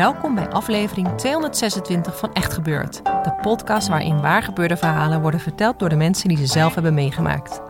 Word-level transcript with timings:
Welkom 0.00 0.34
bij 0.34 0.48
aflevering 0.48 1.08
226 1.16 2.18
van 2.18 2.32
Echt 2.32 2.52
Gebeurd. 2.52 3.04
De 3.04 3.34
podcast 3.42 3.88
waarin 3.88 4.20
waargebeurde 4.20 4.76
verhalen 4.76 5.20
worden 5.20 5.40
verteld 5.40 5.78
door 5.78 5.88
de 5.88 5.96
mensen 5.96 6.28
die 6.28 6.36
ze 6.36 6.46
zelf 6.46 6.74
hebben 6.74 6.94
meegemaakt. 6.94 7.60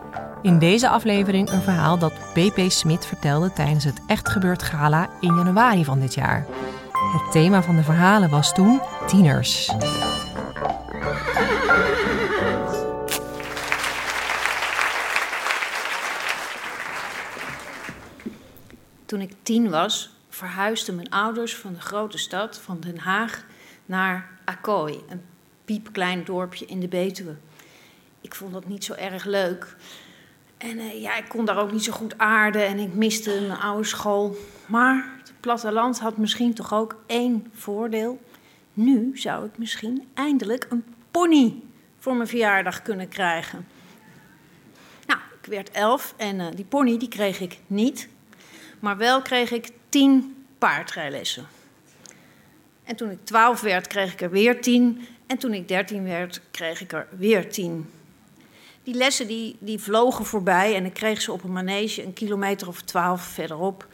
In 0.41 0.59
deze 0.59 0.89
aflevering 0.89 1.49
een 1.49 1.61
verhaal 1.61 1.97
dat 1.97 2.13
BP 2.33 2.69
Smit 2.69 3.05
vertelde 3.05 3.53
tijdens 3.53 3.83
het 3.83 4.01
Echt 4.07 4.29
Gebeurd 4.29 4.63
Gala 4.63 5.09
in 5.19 5.35
januari 5.35 5.85
van 5.85 5.99
dit 5.99 6.13
jaar. 6.13 6.45
Het 6.91 7.31
thema 7.31 7.63
van 7.63 7.75
de 7.75 7.83
verhalen 7.83 8.29
was 8.29 8.53
toen 8.53 8.81
tieners. 9.07 9.71
Toen 19.05 19.21
ik 19.21 19.33
tien 19.43 19.69
was, 19.69 20.20
verhuisden 20.41 20.95
mijn 20.95 21.09
ouders 21.09 21.55
van 21.55 21.73
de 21.73 21.81
grote 21.81 22.17
stad, 22.17 22.59
van 22.59 22.79
Den 22.79 22.97
Haag, 22.97 23.45
naar 23.85 24.29
Akkooi, 24.45 25.03
een 25.09 25.21
piepklein 25.65 26.23
dorpje 26.23 26.65
in 26.65 26.79
de 26.79 26.87
Betuwe. 26.87 27.35
Ik 28.21 28.35
vond 28.35 28.53
dat 28.53 28.67
niet 28.67 28.83
zo 28.83 28.93
erg 28.93 29.25
leuk. 29.25 29.75
En 30.57 30.77
uh, 30.77 31.01
ja, 31.01 31.17
ik 31.17 31.29
kon 31.29 31.45
daar 31.45 31.57
ook 31.57 31.71
niet 31.71 31.83
zo 31.83 31.91
goed 31.91 32.17
aarden 32.17 32.65
en 32.65 32.79
ik 32.79 32.93
miste 32.93 33.45
mijn 33.47 33.59
oude 33.59 33.87
school. 33.87 34.35
Maar 34.65 35.13
het 35.17 35.33
platteland 35.39 35.99
had 35.99 36.17
misschien 36.17 36.53
toch 36.53 36.73
ook 36.73 36.95
één 37.05 37.47
voordeel. 37.53 38.21
Nu 38.73 39.17
zou 39.17 39.45
ik 39.45 39.57
misschien 39.57 40.07
eindelijk 40.13 40.67
een 40.69 40.83
pony 41.11 41.61
voor 41.99 42.15
mijn 42.15 42.27
verjaardag 42.27 42.81
kunnen 42.81 43.07
krijgen. 43.07 43.67
Nou, 45.05 45.19
ik 45.41 45.49
werd 45.49 45.71
elf 45.71 46.13
en 46.17 46.39
uh, 46.39 46.47
die 46.55 46.65
pony 46.65 46.97
die 46.97 47.07
kreeg 47.07 47.39
ik 47.39 47.59
niet. 47.67 48.09
Maar 48.81 48.97
wel 48.97 49.21
kreeg 49.21 49.51
ik 49.51 49.69
tien 49.89 50.45
paardrijlessen. 50.57 51.47
En 52.83 52.95
toen 52.95 53.11
ik 53.11 53.17
twaalf 53.23 53.61
werd, 53.61 53.87
kreeg 53.87 54.13
ik 54.13 54.21
er 54.21 54.29
weer 54.29 54.61
tien. 54.61 55.07
En 55.27 55.37
toen 55.37 55.53
ik 55.53 55.67
dertien 55.67 56.03
werd, 56.03 56.41
kreeg 56.51 56.81
ik 56.81 56.91
er 56.91 57.07
weer 57.09 57.49
tien. 57.51 57.89
Die 58.83 58.93
lessen 58.93 59.27
die, 59.27 59.55
die 59.59 59.79
vlogen 59.79 60.25
voorbij 60.25 60.75
en 60.75 60.85
ik 60.85 60.93
kreeg 60.93 61.21
ze 61.21 61.31
op 61.31 61.43
een 61.43 61.51
manege 61.51 62.03
een 62.03 62.13
kilometer 62.13 62.67
of 62.67 62.81
twaalf 62.81 63.21
verderop. 63.21 63.87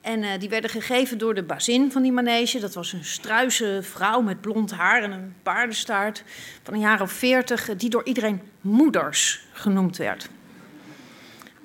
En 0.00 0.22
uh, 0.22 0.30
die 0.38 0.48
werden 0.48 0.70
gegeven 0.70 1.18
door 1.18 1.34
de 1.34 1.42
bazin 1.42 1.92
van 1.92 2.02
die 2.02 2.12
manege. 2.12 2.60
Dat 2.60 2.74
was 2.74 2.92
een 2.92 3.04
struise 3.04 3.78
vrouw 3.82 4.20
met 4.20 4.40
blond 4.40 4.70
haar 4.70 5.02
en 5.02 5.10
een 5.10 5.34
paardenstaart 5.42 6.24
van 6.62 6.74
een 6.74 6.80
jaar 6.80 7.00
of 7.00 7.12
veertig, 7.12 7.76
die 7.76 7.90
door 7.90 8.04
iedereen 8.04 8.40
moeders 8.60 9.46
genoemd 9.52 9.96
werd 9.96 10.28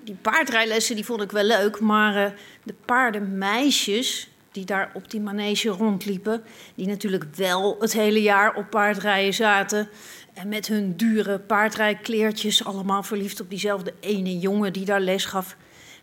die 0.03 0.15
paardrijlessen 0.21 0.95
die 0.95 1.05
vond 1.05 1.21
ik 1.21 1.31
wel 1.31 1.43
leuk, 1.43 1.79
maar 1.79 2.15
uh, 2.15 2.31
de 2.63 2.73
paardenmeisjes 2.85 4.29
die 4.51 4.65
daar 4.65 4.91
op 4.93 5.11
die 5.11 5.21
manege 5.21 5.69
rondliepen, 5.69 6.43
die 6.75 6.87
natuurlijk 6.87 7.23
wel 7.35 7.75
het 7.79 7.93
hele 7.93 8.21
jaar 8.21 8.55
op 8.55 8.69
paardrijden 8.69 9.33
zaten 9.33 9.89
en 10.33 10.47
met 10.47 10.67
hun 10.67 10.95
dure 10.95 11.39
paardrijkleertjes 11.39 12.65
allemaal 12.65 13.03
verliefd 13.03 13.41
op 13.41 13.49
diezelfde 13.49 13.93
ene 13.99 14.39
jongen 14.39 14.73
die 14.73 14.85
daar 14.85 15.01
les 15.01 15.25
gaf, 15.25 15.55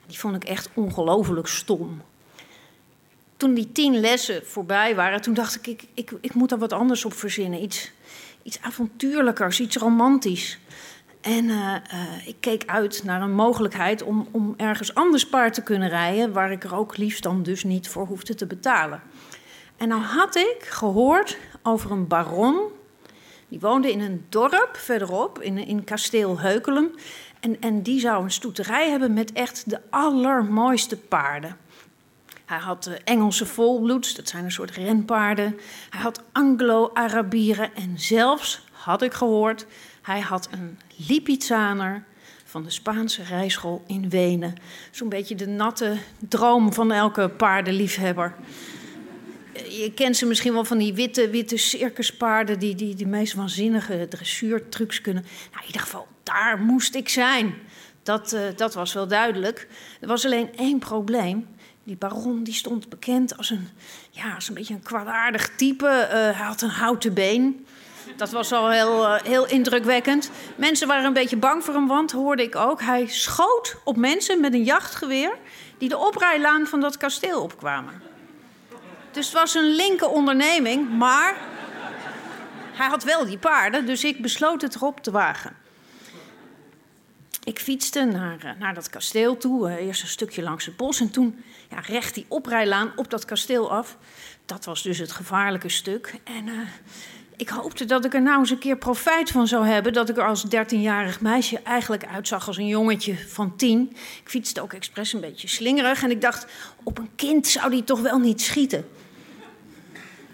die 0.06 0.18
vond 0.18 0.36
ik 0.36 0.44
echt 0.44 0.68
ongelooflijk 0.74 1.46
stom. 1.46 2.02
Toen 3.36 3.54
die 3.54 3.72
tien 3.72 4.00
lessen 4.00 4.46
voorbij 4.46 4.94
waren, 4.94 5.20
toen 5.20 5.34
dacht 5.34 5.66
ik, 5.66 5.84
ik, 5.94 6.12
ik, 6.20 6.34
moet 6.34 6.52
er 6.52 6.58
wat 6.58 6.72
anders 6.72 7.04
op 7.04 7.12
verzinnen. 7.12 7.62
Iets, 7.62 7.90
iets 8.42 8.60
avontuurlijkers, 8.60 9.60
iets 9.60 9.76
romantisch. 9.76 10.58
En 11.28 11.44
uh, 11.44 11.74
uh, 11.94 12.26
ik 12.26 12.36
keek 12.40 12.62
uit 12.66 13.04
naar 13.04 13.22
een 13.22 13.34
mogelijkheid 13.34 14.02
om, 14.02 14.28
om 14.30 14.54
ergens 14.56 14.94
anders 14.94 15.28
paard 15.28 15.54
te 15.54 15.62
kunnen 15.62 15.88
rijden, 15.88 16.32
waar 16.32 16.52
ik 16.52 16.64
er 16.64 16.74
ook 16.74 16.96
liefst 16.96 17.22
dan 17.22 17.42
dus 17.42 17.64
niet 17.64 17.88
voor 17.88 18.06
hoefde 18.06 18.34
te 18.34 18.46
betalen. 18.46 19.02
En 19.76 19.88
nou 19.88 20.02
had 20.02 20.36
ik 20.36 20.56
gehoord 20.60 21.38
over 21.62 21.90
een 21.90 22.06
baron, 22.06 22.60
die 23.48 23.60
woonde 23.60 23.92
in 23.92 24.00
een 24.00 24.26
dorp 24.28 24.70
verderop, 24.72 25.42
in, 25.42 25.58
in 25.58 25.84
kasteel 25.84 26.40
Heukelum. 26.40 26.90
En, 27.40 27.60
en 27.60 27.82
die 27.82 28.00
zou 28.00 28.24
een 28.24 28.30
stoeterij 28.30 28.90
hebben 28.90 29.12
met 29.12 29.32
echt 29.32 29.70
de 29.70 29.80
allermooiste 29.90 30.96
paarden. 30.96 31.56
Hij 32.44 32.58
had 32.58 32.86
uh, 32.88 32.94
Engelse 33.04 33.46
volbloeds, 33.46 34.14
dat 34.14 34.28
zijn 34.28 34.44
een 34.44 34.52
soort 34.52 34.70
renpaarden. 34.70 35.58
Hij 35.90 36.00
had 36.00 36.22
Anglo-Arabieren 36.32 37.74
en 37.74 37.92
zelfs, 37.96 38.64
had 38.72 39.02
ik 39.02 39.12
gehoord, 39.12 39.66
hij 40.08 40.20
had 40.20 40.48
een 40.50 40.78
Lipizzaner 41.08 42.04
van 42.44 42.62
de 42.62 42.70
Spaanse 42.70 43.22
rijschool 43.22 43.84
in 43.86 44.08
Wenen. 44.08 44.54
Zo'n 44.90 45.08
beetje 45.08 45.34
de 45.34 45.46
natte 45.46 45.96
droom 46.28 46.72
van 46.72 46.92
elke 46.92 47.28
paardenliefhebber. 47.28 48.34
Je 49.52 49.92
kent 49.94 50.16
ze 50.16 50.26
misschien 50.26 50.52
wel 50.52 50.64
van 50.64 50.78
die 50.78 50.94
witte, 50.94 51.30
witte 51.30 51.56
circuspaarden... 51.56 52.58
die, 52.58 52.74
die 52.74 52.94
de 52.94 53.06
meest 53.06 53.34
waanzinnige 53.34 54.06
dressuurtrucs 54.08 55.00
kunnen. 55.00 55.22
Nou, 55.22 55.60
in 55.60 55.66
ieder 55.66 55.80
geval, 55.80 56.06
daar 56.22 56.58
moest 56.58 56.94
ik 56.94 57.08
zijn. 57.08 57.54
Dat, 58.02 58.32
uh, 58.32 58.40
dat 58.56 58.74
was 58.74 58.92
wel 58.92 59.08
duidelijk. 59.08 59.68
Er 60.00 60.08
was 60.08 60.24
alleen 60.24 60.56
één 60.56 60.78
probleem. 60.78 61.46
Die 61.84 61.96
baron 61.96 62.42
die 62.42 62.54
stond 62.54 62.88
bekend 62.88 63.36
als 63.36 63.50
een, 63.50 63.68
ja, 64.10 64.34
als 64.34 64.48
een 64.48 64.54
beetje 64.54 64.74
een 64.74 64.82
kwaadaardig 64.82 65.50
type. 65.56 65.86
Uh, 66.06 66.12
hij 66.12 66.46
had 66.46 66.62
een 66.62 66.68
houten 66.68 67.14
been... 67.14 67.66
Dat 68.18 68.30
was 68.30 68.52
al 68.52 68.70
heel, 68.70 69.02
uh, 69.02 69.22
heel 69.22 69.46
indrukwekkend. 69.46 70.30
Mensen 70.56 70.88
waren 70.88 71.04
een 71.04 71.12
beetje 71.12 71.36
bang 71.36 71.64
voor 71.64 71.74
hem, 71.74 71.86
want 71.86 72.12
hoorde 72.12 72.42
ik 72.42 72.56
ook. 72.56 72.80
Hij 72.80 73.06
schoot 73.06 73.76
op 73.84 73.96
mensen 73.96 74.40
met 74.40 74.54
een 74.54 74.64
jachtgeweer 74.64 75.36
die 75.78 75.88
de 75.88 75.98
oprijlaan 75.98 76.66
van 76.66 76.80
dat 76.80 76.96
kasteel 76.96 77.42
opkwamen. 77.42 78.02
Dus 79.10 79.26
het 79.26 79.34
was 79.34 79.54
een 79.54 79.74
linker 79.74 80.08
onderneming, 80.08 80.90
maar 80.96 81.36
hij 82.72 82.88
had 82.88 83.04
wel 83.04 83.24
die 83.24 83.38
paarden, 83.38 83.86
dus 83.86 84.04
ik 84.04 84.22
besloot 84.22 84.62
het 84.62 84.74
erop 84.74 85.00
te 85.00 85.10
wagen. 85.10 85.56
Ik 87.44 87.58
fietste 87.58 88.04
naar, 88.04 88.44
uh, 88.44 88.50
naar 88.58 88.74
dat 88.74 88.90
kasteel 88.90 89.36
toe, 89.36 89.68
uh, 89.68 89.86
eerst 89.86 90.02
een 90.02 90.08
stukje 90.08 90.42
langs 90.42 90.66
het 90.66 90.76
bos 90.76 91.00
en 91.00 91.10
toen 91.10 91.44
ja, 91.70 91.80
recht 91.80 92.14
die 92.14 92.26
oprijlaan 92.28 92.92
op 92.96 93.10
dat 93.10 93.24
kasteel 93.24 93.70
af. 93.70 93.96
Dat 94.44 94.64
was 94.64 94.82
dus 94.82 94.98
het 94.98 95.12
gevaarlijke 95.12 95.68
stuk. 95.68 96.14
En 96.24 96.48
ik 97.38 97.48
hoopte 97.48 97.84
dat 97.84 98.04
ik 98.04 98.14
er 98.14 98.22
nou 98.22 98.38
eens 98.38 98.50
een 98.50 98.58
keer 98.58 98.76
profijt 98.76 99.30
van 99.30 99.46
zou 99.46 99.66
hebben. 99.66 99.92
Dat 99.92 100.08
ik 100.08 100.16
er 100.16 100.26
als 100.26 100.42
dertienjarig 100.42 101.20
meisje 101.20 101.60
eigenlijk 101.62 102.06
uitzag 102.06 102.46
als 102.46 102.56
een 102.56 102.66
jongetje 102.66 103.16
van 103.28 103.56
tien. 103.56 103.88
Ik 104.22 104.28
fietste 104.28 104.60
ook 104.60 104.72
expres 104.72 105.12
een 105.12 105.20
beetje 105.20 105.48
slingerig. 105.48 106.02
En 106.02 106.10
ik 106.10 106.20
dacht, 106.20 106.46
op 106.82 106.98
een 106.98 107.10
kind 107.16 107.46
zou 107.46 107.70
die 107.70 107.84
toch 107.84 108.00
wel 108.00 108.18
niet 108.18 108.40
schieten. 108.40 108.88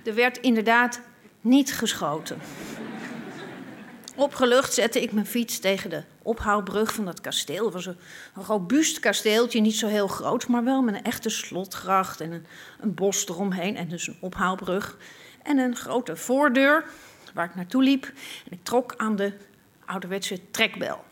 Er 0.04 0.14
werd 0.14 0.38
inderdaad 0.38 1.00
niet 1.40 1.72
geschoten. 1.72 2.38
Opgelucht 4.16 4.74
zette 4.74 5.02
ik 5.02 5.12
mijn 5.12 5.26
fiets 5.26 5.58
tegen 5.58 5.90
de 5.90 6.02
ophaalbrug 6.22 6.94
van 6.94 7.04
dat 7.04 7.20
kasteel. 7.20 7.64
Het 7.64 7.74
was 7.74 7.86
een, 7.86 7.96
robuust 8.34 9.00
kasteeltje, 9.00 9.60
niet 9.60 9.76
zo 9.76 9.86
heel 9.86 10.08
groot, 10.08 10.48
maar 10.48 10.64
wel 10.64 10.82
met 10.82 10.94
een 10.94 11.04
echte 11.04 11.28
slotgracht 11.28 12.20
en 12.20 12.46
een 12.80 12.94
bos 12.94 13.28
eromheen 13.28 13.76
en 13.76 13.88
dus 13.88 14.06
een 14.06 14.16
ophaalbrug 14.20 14.96
en 15.44 15.58
een 15.58 15.76
grote 15.76 16.16
voordeur 16.16 16.84
waar 17.34 17.44
ik 17.44 17.54
naartoe 17.54 17.82
liep. 17.82 18.04
En 18.04 18.52
ik 18.52 18.58
trok 18.62 18.94
aan 18.96 19.16
de 19.16 19.32
ouderwetse 19.84 20.50
trekbel. 20.50 21.04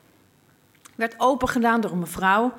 Werd 0.94 1.14
opengedaan 1.19 1.81
door 1.81 1.90
een 1.90 1.99
mevrouw, 1.99 2.52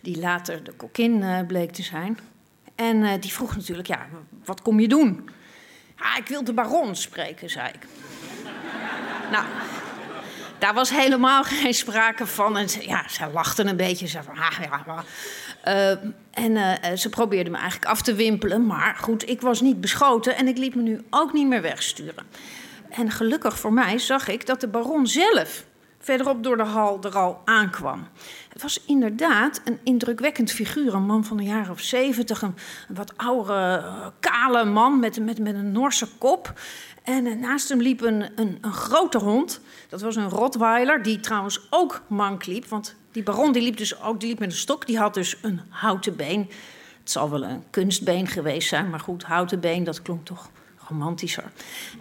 die 0.00 0.18
later 0.18 0.64
de 0.64 0.72
kokkin 0.72 1.22
uh, 1.22 1.38
bleek 1.46 1.72
te 1.72 1.82
zijn. 1.82 2.18
En 2.74 2.96
uh, 2.96 3.12
die 3.20 3.32
vroeg 3.32 3.56
natuurlijk, 3.56 3.88
ja, 3.88 4.06
wat 4.44 4.62
kom 4.62 4.80
je 4.80 4.88
doen? 4.88 5.28
Ja, 5.96 6.16
ik 6.16 6.28
wil 6.28 6.44
de 6.44 6.52
baron 6.52 6.96
spreken, 6.96 7.50
zei 7.50 7.68
ik. 7.68 7.86
nou, 9.32 9.44
daar 10.58 10.74
was 10.74 10.90
helemaal 10.90 11.44
geen 11.44 11.74
sprake 11.74 12.26
van. 12.26 12.56
En 12.56 12.66
ja, 12.80 13.08
ze 13.08 13.30
lachten 13.32 13.68
een 13.68 13.76
beetje. 13.76 14.06
Ze 14.06 14.22
van, 14.22 14.38
ah, 14.38 14.58
ja, 14.62 14.82
maar 14.86 15.04
Uh, 15.64 15.90
en 16.30 16.50
uh, 16.50 16.72
ze 16.96 17.08
probeerde 17.08 17.50
me 17.50 17.56
eigenlijk 17.56 17.90
af 17.90 18.02
te 18.02 18.14
wimpelen. 18.14 18.66
Maar 18.66 18.96
goed, 19.00 19.28
ik 19.28 19.40
was 19.40 19.60
niet 19.60 19.80
beschoten 19.80 20.36
en 20.36 20.48
ik 20.48 20.58
liet 20.58 20.74
me 20.74 20.82
nu 20.82 21.00
ook 21.10 21.32
niet 21.32 21.46
meer 21.46 21.62
wegsturen. 21.62 22.26
En 22.90 23.10
gelukkig 23.10 23.58
voor 23.58 23.72
mij 23.72 23.98
zag 23.98 24.28
ik 24.28 24.46
dat 24.46 24.60
de 24.60 24.68
baron 24.68 25.06
zelf 25.06 25.64
verderop 26.00 26.42
door 26.44 26.56
de 26.56 26.62
hal 26.62 26.98
er 27.02 27.18
al 27.18 27.40
aankwam. 27.44 28.08
Het 28.48 28.62
was 28.62 28.84
inderdaad 28.86 29.60
een 29.64 29.78
indrukwekkend 29.84 30.52
figuur. 30.52 30.94
Een 30.94 31.06
man 31.06 31.24
van 31.24 31.38
een 31.38 31.44
jaar 31.44 31.70
of 31.70 31.80
zeventig. 31.80 32.42
Een, 32.42 32.54
wat 32.88 33.12
oudere, 33.16 33.84
kale 34.20 34.64
man 34.64 35.00
met, 35.00 35.20
met, 35.20 35.38
met 35.38 35.54
een 35.54 35.72
Norse 35.72 36.08
kop. 36.18 36.52
En 37.02 37.40
naast 37.40 37.68
hem 37.68 37.80
liep 37.80 38.00
een, 38.00 38.24
een, 38.34 38.58
een, 38.60 38.72
grote 38.72 39.18
hond. 39.18 39.60
Dat 39.90 40.00
was 40.00 40.16
een 40.16 40.28
Rottweiler, 40.28 41.02
die 41.02 41.20
trouwens 41.20 41.66
ook 41.70 42.02
mank 42.06 42.46
liep. 42.46 42.66
Want 42.66 42.96
die 43.12 43.22
baron 43.22 43.52
die 43.52 43.62
liep 43.62 43.76
dus 43.76 44.02
ook 44.02 44.20
die 44.20 44.28
liep 44.28 44.38
met 44.38 44.50
een 44.50 44.56
stok. 44.56 44.86
Die 44.86 44.98
had 44.98 45.14
dus 45.14 45.36
een 45.42 45.60
houten 45.68 46.16
been. 46.16 46.50
Het 47.00 47.10
zal 47.10 47.30
wel 47.30 47.44
een 47.44 47.64
kunstbeen 47.70 48.26
geweest 48.26 48.68
zijn, 48.68 48.90
maar 48.90 49.00
goed, 49.00 49.22
houten 49.22 49.60
been, 49.60 49.84
dat 49.84 50.02
klonk 50.02 50.26
toch 50.26 50.50
romantischer. 50.88 51.52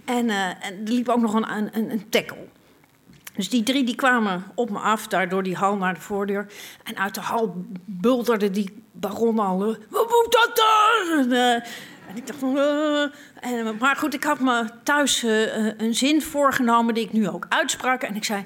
En, 0.05 0.25
uh, 0.25 0.47
en 0.47 0.85
er 0.85 0.91
liep 0.91 1.09
ook 1.09 1.21
nog 1.21 1.33
een, 1.33 1.55
een, 1.55 1.91
een 1.91 2.09
tackle. 2.09 2.47
Dus 3.35 3.49
die 3.49 3.63
drie 3.63 3.83
die 3.83 3.95
kwamen 3.95 4.43
op 4.55 4.69
me 4.69 4.79
af, 4.79 5.07
daar 5.07 5.29
door 5.29 5.43
die 5.43 5.55
hal 5.55 5.75
naar 5.75 5.93
de 5.93 5.99
voordeur. 5.99 6.47
En 6.83 6.97
uit 6.97 7.15
de 7.15 7.21
hal 7.21 7.65
bulderde 7.85 8.49
die 8.49 8.83
baron 8.91 9.39
al... 9.39 9.59
Wat 9.89 10.09
moet 10.09 10.27
dat 10.29 10.51
daar? 10.53 11.19
En, 11.19 11.31
uh, 11.31 11.65
en 12.09 12.17
ik 12.17 12.27
dacht 12.27 12.39
van... 12.39 12.57
Uh, 12.57 13.01
en, 13.39 13.77
maar 13.77 13.95
goed, 13.95 14.13
ik 14.13 14.23
had 14.23 14.39
me 14.39 14.65
thuis 14.83 15.23
een 15.77 15.95
zin 15.95 16.21
voorgenomen 16.21 16.93
die 16.93 17.03
ik 17.03 17.13
nu 17.13 17.29
ook 17.29 17.45
uitsprak. 17.49 18.01
En 18.01 18.15
ik 18.15 18.23
zei... 18.23 18.45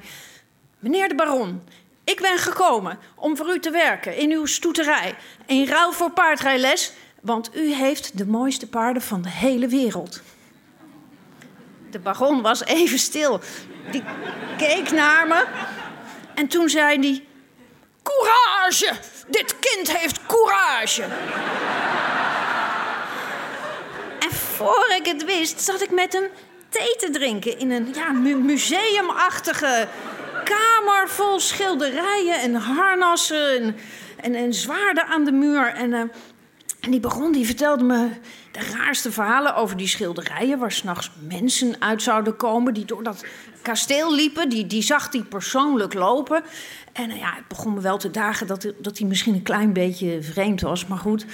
Meneer 0.80 1.08
de 1.08 1.16
baron, 1.16 1.64
ik 2.04 2.22
ben 2.22 2.38
gekomen 2.38 3.00
om 3.16 3.38
voor 3.38 3.54
u 3.56 3.60
te 3.60 3.72
werken 3.72 4.18
in 4.18 4.32
uw 4.32 4.46
stoeterij. 4.46 5.16
In 5.46 5.66
ruil 5.66 5.92
voor 5.92 6.12
paardrijles, 6.12 6.94
want 7.22 7.56
u 7.56 7.74
heeft 7.74 8.18
de 8.18 8.26
mooiste 8.26 8.68
paarden 8.68 9.02
van 9.02 9.22
de 9.22 9.30
hele 9.30 9.68
wereld. 9.68 10.22
De 11.92 12.00
baron 12.00 12.42
was 12.42 12.64
even 12.64 13.00
stil. 13.00 13.40
Die 13.92 14.04
keek 14.58 14.92
naar 14.92 15.28
me. 15.28 15.46
En 16.36 16.48
toen 16.48 16.70
zei 16.70 17.00
hij... 17.00 17.26
Courage! 18.04 18.94
Dit 19.28 19.60
kind 19.60 19.98
heeft 19.98 20.26
courage! 20.26 21.06
Voor 24.64 24.96
ik 24.98 25.06
het 25.06 25.26
wist, 25.26 25.62
zat 25.62 25.82
ik 25.82 25.92
met 25.92 26.14
hem 26.14 26.24
thee 26.70 26.96
te 26.96 27.10
drinken... 27.10 27.60
in 27.60 27.72
een 27.72 27.94
ja, 27.94 28.12
museumachtige 28.36 29.88
kamer 30.44 31.10
vol 31.10 31.40
schilderijen 31.40 32.40
en 32.40 32.56
harnassen... 32.56 33.62
en, 33.62 33.76
en, 34.22 34.36
en 34.36 34.54
zwaarden 34.54 35.06
aan 35.06 35.24
de 35.24 35.32
muur. 35.32 35.68
En, 35.68 35.92
uh, 35.92 36.00
en 36.80 36.92
die 36.92 37.00
begon, 37.00 37.32
die 37.32 37.46
vertelde 37.46 37.84
me 37.84 38.10
de 38.52 38.60
raarste 38.78 39.12
verhalen 39.12 39.56
over 39.56 39.78
die 39.78 39.88
schilderijen... 39.88 40.60
waar 40.60 40.72
s'nachts 40.72 41.12
mensen 41.28 41.76
uit 41.80 42.02
zouden 42.02 42.36
komen 42.36 42.74
die 42.74 42.86
door 42.86 43.04
dat 43.04 43.26
kasteel 43.64 44.16
liepen. 44.16 44.50
Die, 44.50 44.68
die 44.68 44.82
zag 44.82 45.10
die 45.10 45.24
persoonlijk 45.24 45.94
lopen. 45.94 46.44
En 46.94 47.10
uh, 47.10 47.18
ja, 47.18 47.34
het 47.36 47.48
begon 47.48 47.74
me 47.74 47.82
wel 47.82 47.98
te 47.98 48.12
dagen 48.12 48.48
dat, 48.48 48.74
dat 48.80 48.98
hij 48.98 49.08
misschien 49.08 49.34
een 49.34 49.44
klein 49.44 49.74
beetje 49.74 50.22
vreemd 50.22 50.62
was. 50.62 50.88
Maar 50.88 50.98
goed, 50.98 51.26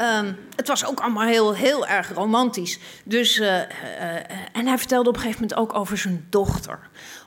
um, 0.00 0.36
het 0.56 0.68
was 0.68 0.86
ook 0.86 1.00
allemaal 1.00 1.26
heel, 1.26 1.54
heel 1.54 1.86
erg 1.86 2.14
romantisch. 2.14 2.78
Dus, 3.04 3.38
uh, 3.38 3.46
uh, 3.46 3.62
en 4.52 4.66
hij 4.66 4.78
vertelde 4.78 5.08
op 5.08 5.14
een 5.14 5.20
gegeven 5.20 5.40
moment 5.40 5.60
ook 5.60 5.74
over 5.74 5.98
zijn 5.98 6.26
dochter. 6.30 6.78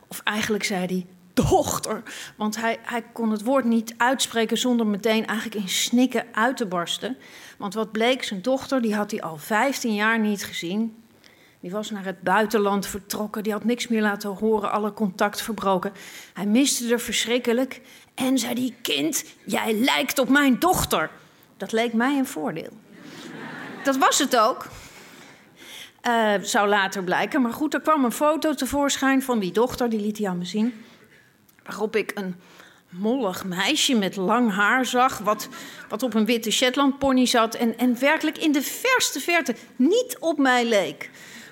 Of 0.07 0.21
eigenlijk 0.24 0.63
zei 0.63 0.86
hij 0.86 1.06
dochter. 1.33 2.04
Want 2.36 2.57
hij, 2.57 2.77
hij 2.81 3.04
kon 3.13 3.31
het 3.31 3.44
woord 3.44 3.65
niet 3.65 3.94
uitspreken 3.98 4.57
zonder 4.57 4.88
meteen 4.88 5.25
eigenlijk 5.25 5.62
in 5.62 5.69
snikken 5.69 6.25
uit 6.31 6.57
te 6.57 6.65
barsten. 6.65 7.18
Want 7.57 7.74
wat 7.74 7.92
bleek, 7.92 8.24
zijn 8.24 8.42
dochter, 8.42 8.81
die 8.81 8.95
had 8.95 9.12
hij 9.12 9.21
al 9.21 9.38
15 9.38 9.94
jaar 9.94 10.19
niet 10.19 10.45
gezien. 10.45 10.95
Die 11.59 11.71
was 11.71 11.92
naar 11.92 12.06
het 12.06 12.21
buitenland 12.21 12.88
vertrokken, 12.88 13.44
die 13.44 13.51
had 13.51 13.63
niks 13.63 13.88
meer 13.88 14.01
laten 14.01 14.30
horen, 14.30 14.71
alle 14.71 14.94
contact 14.94 15.42
verbroken. 15.42 15.92
Hij 16.33 16.45
miste 16.45 16.92
er 16.92 17.00
verschrikkelijk 17.00 17.81
en 18.15 18.38
zei 18.38 18.54
die 18.54 18.75
kind, 18.81 19.24
jij 19.45 19.74
lijkt 19.74 20.19
op 20.19 20.30
mijn 20.30 20.59
dochter. 20.59 21.09
Dat 21.57 21.71
leek 21.71 21.94
mij 21.94 22.18
een 22.18 22.27
voordeel. 22.27 22.71
Dat 23.83 23.98
was 23.98 24.19
het 24.19 24.38
ook. 24.38 24.68
Uh, 26.07 26.33
zou 26.42 26.68
later 26.68 27.04
blijken. 27.04 27.42
Maar 27.42 27.54
goed, 27.54 27.74
er 27.74 27.81
kwam 27.81 28.06
een 28.06 28.12
foto 28.12 28.54
tevoorschijn 28.54 29.21
van 29.24 29.39
die 29.39 29.51
dochter, 29.51 29.89
die 29.89 30.00
liet 30.00 30.18
hij 30.18 30.27
aan 30.27 30.38
me 30.38 30.45
zien. 30.45 30.86
Waarop 31.63 31.95
ik 31.95 32.12
een 32.15 32.36
mollig 32.89 33.45
meisje 33.45 33.95
met 33.95 34.15
lang 34.15 34.54
haar 34.54 34.86
zag, 34.86 35.18
wat, 35.18 35.48
wat 35.89 36.04
op 36.04 36.13
een 36.13 36.25
witte 36.25 36.51
Shetlandpony 36.51 37.25
zat 37.25 37.56
en, 37.56 37.77
en 37.77 38.00
werkelijk 38.00 38.38
in 38.38 38.51
de 38.51 38.62
verste 38.62 39.19
verte 39.19 39.56
niet 39.75 40.18
op 40.19 40.38
mij 40.38 40.65
leek. 40.65 41.09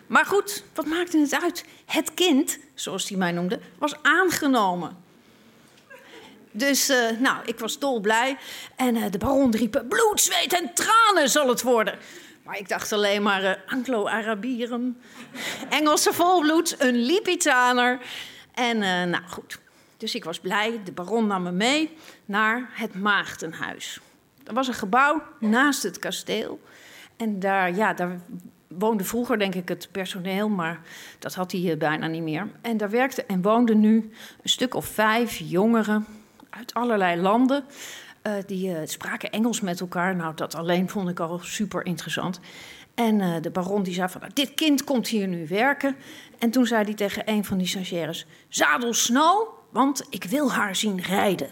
Maar 0.07 0.25
goed, 0.25 0.63
wat 0.73 0.85
maakte 0.85 1.17
het 1.17 1.41
uit? 1.41 1.65
Het 1.85 2.13
kind, 2.13 2.59
zoals 2.73 3.09
hij 3.09 3.17
mij 3.17 3.31
noemde, 3.31 3.59
was 3.77 3.95
aangenomen. 4.01 4.97
Dus, 6.51 6.89
uh, 6.89 7.19
nou, 7.19 7.37
ik 7.45 7.59
was 7.59 7.79
dolblij. 7.79 8.37
En 8.75 8.95
uh, 8.95 9.05
de 9.09 9.17
baron 9.17 9.55
riep, 9.55 9.83
bloed, 9.89 10.21
zweet 10.21 10.53
en 10.53 10.73
tranen 10.73 11.29
zal 11.29 11.47
het 11.47 11.61
worden. 11.61 11.97
Maar 12.43 12.57
ik 12.57 12.69
dacht 12.69 12.91
alleen 12.91 13.23
maar 13.23 13.43
uh, 13.43 13.51
Anglo-Arabieren, 13.65 15.01
Engelse 15.69 16.13
volbloed, 16.13 16.75
een 16.79 16.95
Lipitaner. 16.95 17.99
En, 18.53 18.79
nou 19.09 19.23
goed, 19.27 19.59
dus 19.97 20.15
ik 20.15 20.23
was 20.23 20.39
blij. 20.39 20.81
De 20.83 20.91
baron 20.91 21.27
nam 21.27 21.43
me 21.43 21.51
mee 21.51 21.97
naar 22.25 22.69
het 22.71 22.95
Maagdenhuis. 22.95 23.99
Er 24.43 24.53
was 24.53 24.67
een 24.67 24.73
gebouw 24.73 25.23
naast 25.39 25.83
het 25.83 25.99
kasteel. 25.99 26.59
En 27.17 27.39
daar, 27.39 27.75
ja, 27.75 27.93
daar 27.93 28.19
woonde 28.79 29.03
vroeger, 29.03 29.39
denk 29.39 29.55
ik, 29.55 29.69
het 29.69 29.87
personeel, 29.91 30.49
maar 30.49 30.79
dat 31.19 31.33
had 31.33 31.51
hij 31.51 31.71
eh, 31.71 31.77
bijna 31.77 32.07
niet 32.07 32.21
meer. 32.21 32.47
En 32.61 32.77
daar 32.77 32.89
werkte 32.89 33.23
en 33.23 33.41
woonden 33.41 33.79
nu 33.79 34.11
een 34.41 34.49
stuk 34.49 34.73
of 34.73 34.85
vijf 34.85 35.37
jongeren 35.37 36.05
uit 36.49 36.73
allerlei 36.73 37.21
landen. 37.21 37.63
Uh, 38.23 38.33
die 38.45 38.69
uh, 38.69 38.77
spraken 38.83 39.31
Engels 39.31 39.61
met 39.61 39.79
elkaar. 39.79 40.15
Nou, 40.15 40.35
dat 40.35 40.55
alleen 40.55 40.89
vond 40.89 41.09
ik 41.09 41.19
al 41.19 41.39
super 41.39 41.85
interessant. 41.85 42.39
En 42.93 43.19
uh, 43.19 43.35
de 43.41 43.49
baron 43.49 43.83
die 43.83 43.93
zei 43.93 44.09
van, 44.09 44.21
nou, 44.21 44.33
dit 44.33 44.53
kind 44.53 44.83
komt 44.83 45.07
hier 45.07 45.27
nu 45.27 45.47
werken. 45.47 45.95
En 46.39 46.51
toen 46.51 46.65
zei 46.65 46.83
hij 46.83 46.93
tegen 46.93 47.29
een 47.29 47.45
van 47.45 47.57
die 47.57 47.67
stagiaires... 47.67 48.25
zadel 48.49 48.93
Snow, 48.93 49.47
want 49.69 50.05
ik 50.09 50.23
wil 50.23 50.51
haar 50.51 50.75
zien 50.75 51.01
rijden. 51.01 51.49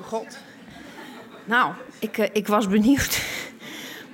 God. 0.00 0.38
Nou, 1.44 1.72
ik, 1.98 2.16
ik 2.16 2.46
was 2.46 2.68
benieuwd 2.68 3.22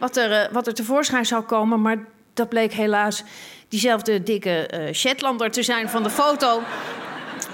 wat 0.01 0.17
er, 0.17 0.31
uh, 0.31 0.53
wat 0.53 0.67
er 0.67 0.75
tevoorschijn 0.75 1.27
zou 1.27 1.43
komen. 1.43 1.81
Maar 1.81 1.99
dat 2.35 2.49
bleek 2.49 2.73
helaas 2.73 3.23
diezelfde 3.69 4.23
dikke 4.23 4.71
uh, 4.75 4.93
Shetlander 4.95 5.51
te 5.51 5.63
zijn 5.63 5.89
van 5.89 6.03
de 6.03 6.11
foto 6.11 6.63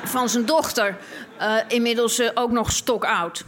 van 0.05 0.29
zijn 0.29 0.47
dochter. 0.47 0.97
Uh, 1.41 1.57
inmiddels 1.69 2.37
ook 2.37 2.51
nog 2.51 2.73
stokoud. 2.73 3.45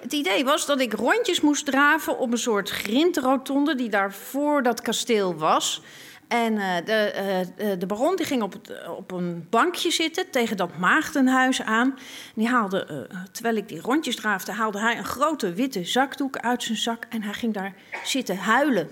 Het 0.00 0.12
idee 0.12 0.44
was 0.44 0.66
dat 0.66 0.80
ik 0.80 0.92
rondjes 0.92 1.40
moest 1.40 1.66
draven 1.66 2.18
op 2.18 2.32
een 2.32 2.38
soort 2.38 2.70
grindrotonde 2.70 3.74
die 3.74 3.88
daar 3.88 4.12
voor 4.12 4.62
dat 4.62 4.80
kasteel 4.80 5.34
was. 5.34 5.82
En 6.28 6.52
uh, 6.52 6.76
de, 6.84 7.46
uh, 7.58 7.70
de 7.78 7.86
baron 7.86 8.16
die 8.16 8.26
ging 8.26 8.42
op, 8.42 8.54
op 8.96 9.10
een 9.10 9.46
bankje 9.50 9.90
zitten 9.90 10.30
tegen 10.30 10.56
dat 10.56 10.76
maagdenhuis 10.78 11.62
aan. 11.62 11.98
Die 12.34 12.48
haalde, 12.48 13.08
terwijl 13.32 13.56
ik 13.56 13.68
die 13.68 13.80
rondjes 13.80 14.16
draafde, 14.16 14.52
haalde 14.52 14.80
hij 14.80 14.98
een 14.98 15.04
grote 15.04 15.52
witte 15.52 15.84
zakdoek 15.84 16.38
uit 16.38 16.62
zijn 16.62 16.78
zak 16.78 17.06
en 17.08 17.22
hij 17.22 17.32
ging 17.32 17.54
daar 17.54 17.74
zitten 18.04 18.36
huilen. 18.36 18.90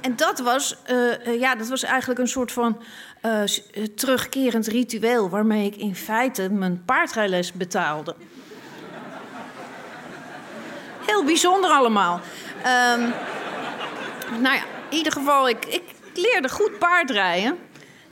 En 0.00 0.16
dat 0.16 0.38
was, 0.38 0.76
ja, 1.38 1.54
dat 1.54 1.68
was 1.68 1.82
eigenlijk 1.82 2.20
een 2.20 2.28
soort 2.28 2.52
van 2.52 2.82
terugkerend 3.94 4.66
ritueel 4.66 5.28
waarmee 5.28 5.66
ik 5.66 5.76
in 5.76 5.94
feite 5.94 6.50
mijn 6.50 6.84
paardrijles 6.84 7.52
betaalde. 7.52 8.14
Heel 11.06 11.24
bijzonder 11.24 11.70
allemaal. 11.70 12.20
Um, 12.94 13.12
nou 14.40 14.54
ja, 14.56 14.62
in 14.90 14.96
ieder 14.96 15.12
geval, 15.12 15.48
ik, 15.48 15.64
ik 15.64 15.82
leerde 16.14 16.48
goed 16.48 16.78
paardrijden. 16.78 17.58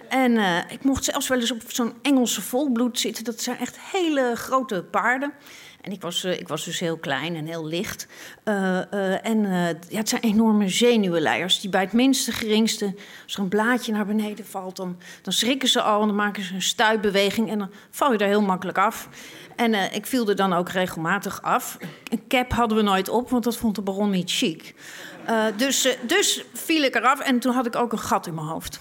En 0.08 0.32
uh, 0.32 0.58
ik 0.68 0.84
mocht 0.84 1.04
zelfs 1.04 1.28
wel 1.28 1.40
eens 1.40 1.50
op 1.50 1.62
zo'n 1.66 1.94
Engelse 2.02 2.42
volbloed 2.42 3.00
zitten. 3.00 3.24
Dat 3.24 3.40
zijn 3.40 3.58
echt 3.58 3.78
hele 3.92 4.32
grote 4.34 4.84
paarden. 4.90 5.32
En 5.80 5.92
ik 5.92 6.00
was, 6.00 6.24
uh, 6.24 6.38
ik 6.38 6.48
was 6.48 6.64
dus 6.64 6.78
heel 6.80 6.96
klein 6.96 7.36
en 7.36 7.46
heel 7.46 7.66
licht. 7.66 8.06
Uh, 8.44 9.26
en 9.26 9.42
ja, 9.88 9.98
het 9.98 10.08
zijn 10.08 10.22
enorme 10.22 10.68
zenuwenleiers 10.68 11.60
die 11.60 11.70
bij 11.70 11.80
het 11.80 11.92
minste 11.92 12.32
geringste... 12.32 12.94
als 13.24 13.34
er 13.34 13.40
een 13.40 13.48
blaadje 13.48 13.92
naar 13.92 14.06
beneden 14.06 14.46
valt, 14.46 14.76
dan, 14.76 14.96
schrikken 15.22 15.68
ze 15.68 15.82
al... 15.82 16.00
en 16.00 16.06
dan 16.06 16.16
maken 16.16 16.42
ze 16.42 16.54
een 16.54 16.62
stuitbeweging 16.62 17.50
en 17.50 17.58
dan 17.58 17.70
val 17.90 18.12
je 18.12 18.18
er 18.18 18.26
heel 18.26 18.42
makkelijk 18.42 18.78
af. 18.78 19.08
En 19.56 19.94
ik 19.94 20.06
viel 20.06 20.28
er 20.28 20.36
dan 20.36 20.52
ook 20.52 20.68
regelmatig 20.68 21.42
af. 21.42 21.76
Een 22.10 22.26
cap 22.28 22.52
hadden 22.52 22.76
we 22.76 22.82
nooit 22.82 23.08
op, 23.08 23.30
want 23.30 23.44
dat 23.44 23.56
vond 23.56 23.74
de 23.74 23.82
baron 23.82 24.10
niet 24.10 24.30
chic. 24.30 24.74
Uh, 25.30 25.44
dus, 25.56 25.86
uh, 25.86 25.92
dus 26.02 26.44
viel 26.54 26.82
ik 26.82 26.94
eraf 26.94 27.20
en 27.20 27.38
toen 27.38 27.54
had 27.54 27.66
ik 27.66 27.76
ook 27.76 27.92
een 27.92 27.98
gat 27.98 28.26
in 28.26 28.34
mijn 28.34 28.46
hoofd. 28.46 28.78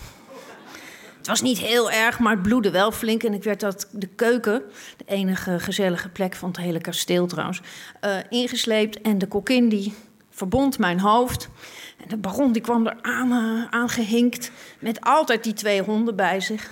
het 1.18 1.28
was 1.28 1.42
niet 1.42 1.58
heel 1.58 1.92
erg, 1.92 2.20
maar 2.20 2.34
het 2.34 2.42
bloedde 2.42 2.72
wel 2.72 2.92
flink. 2.92 3.24
En 3.24 3.34
ik 3.34 3.44
werd 3.44 3.60
dat 3.60 3.88
de 3.92 4.08
keuken, 4.08 4.64
de 4.98 5.04
enige 5.06 5.60
gezellige 5.60 6.10
plek 6.10 6.36
van 6.36 6.50
het 6.50 6.58
hele 6.58 6.82
kasteel 6.82 7.28
trouwens, 7.28 7.62
uh, 8.06 8.16
ingesleept. 8.30 9.02
En 9.02 9.18
de 9.18 9.28
kokkin 9.28 9.70
die 9.70 9.94
verbond 10.30 10.80
mijn 10.80 11.00
hoofd. 11.00 11.50
En 11.98 12.08
de 12.08 12.18
baron 12.18 12.52
die 12.52 12.62
kwam 12.62 12.88
er 12.88 12.98
aan, 13.02 13.32
uh, 13.32 13.66
aangehinkt 13.70 14.52
met 14.80 15.02
altijd 15.02 15.44
die 15.44 15.54
twee 15.54 15.82
honden 15.82 16.16
bij 16.16 16.40
zich. 16.40 16.70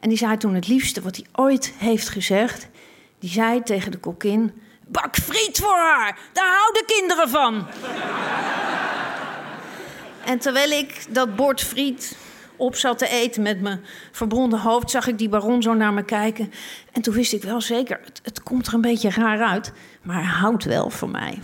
En 0.00 0.08
die 0.08 0.18
zei 0.18 0.36
toen 0.36 0.54
het 0.54 0.68
liefste 0.68 1.02
wat 1.02 1.16
hij 1.16 1.26
ooit 1.32 1.72
heeft 1.78 2.08
gezegd. 2.08 2.68
Die 3.18 3.30
zei 3.30 3.62
tegen 3.62 3.90
de 3.90 3.98
kokkin... 3.98 4.52
Bak 4.88 5.16
friet 5.16 5.58
voor 5.58 5.76
haar, 5.76 6.18
daar 6.32 6.56
houden 6.56 6.84
kinderen 6.86 7.28
van. 7.28 7.66
En 10.26 10.38
terwijl 10.38 10.70
ik 10.70 11.04
dat 11.08 11.36
bord 11.36 11.60
friet 11.60 12.16
op 12.56 12.76
zat 12.76 12.98
te 12.98 13.08
eten 13.08 13.42
met 13.42 13.60
mijn 13.60 13.80
verbonden 14.12 14.58
hoofd, 14.58 14.90
zag 14.90 15.06
ik 15.06 15.18
die 15.18 15.28
baron 15.28 15.62
zo 15.62 15.74
naar 15.74 15.92
me 15.92 16.04
kijken. 16.04 16.52
En 16.92 17.02
toen 17.02 17.14
wist 17.14 17.32
ik 17.32 17.42
wel 17.42 17.60
zeker, 17.60 18.00
het, 18.04 18.20
het 18.22 18.42
komt 18.42 18.66
er 18.66 18.74
een 18.74 18.80
beetje 18.80 19.10
raar 19.10 19.42
uit, 19.42 19.72
maar 20.02 20.16
hij 20.16 20.24
houdt 20.24 20.64
wel 20.64 20.90
van 20.90 21.10
mij. 21.10 21.38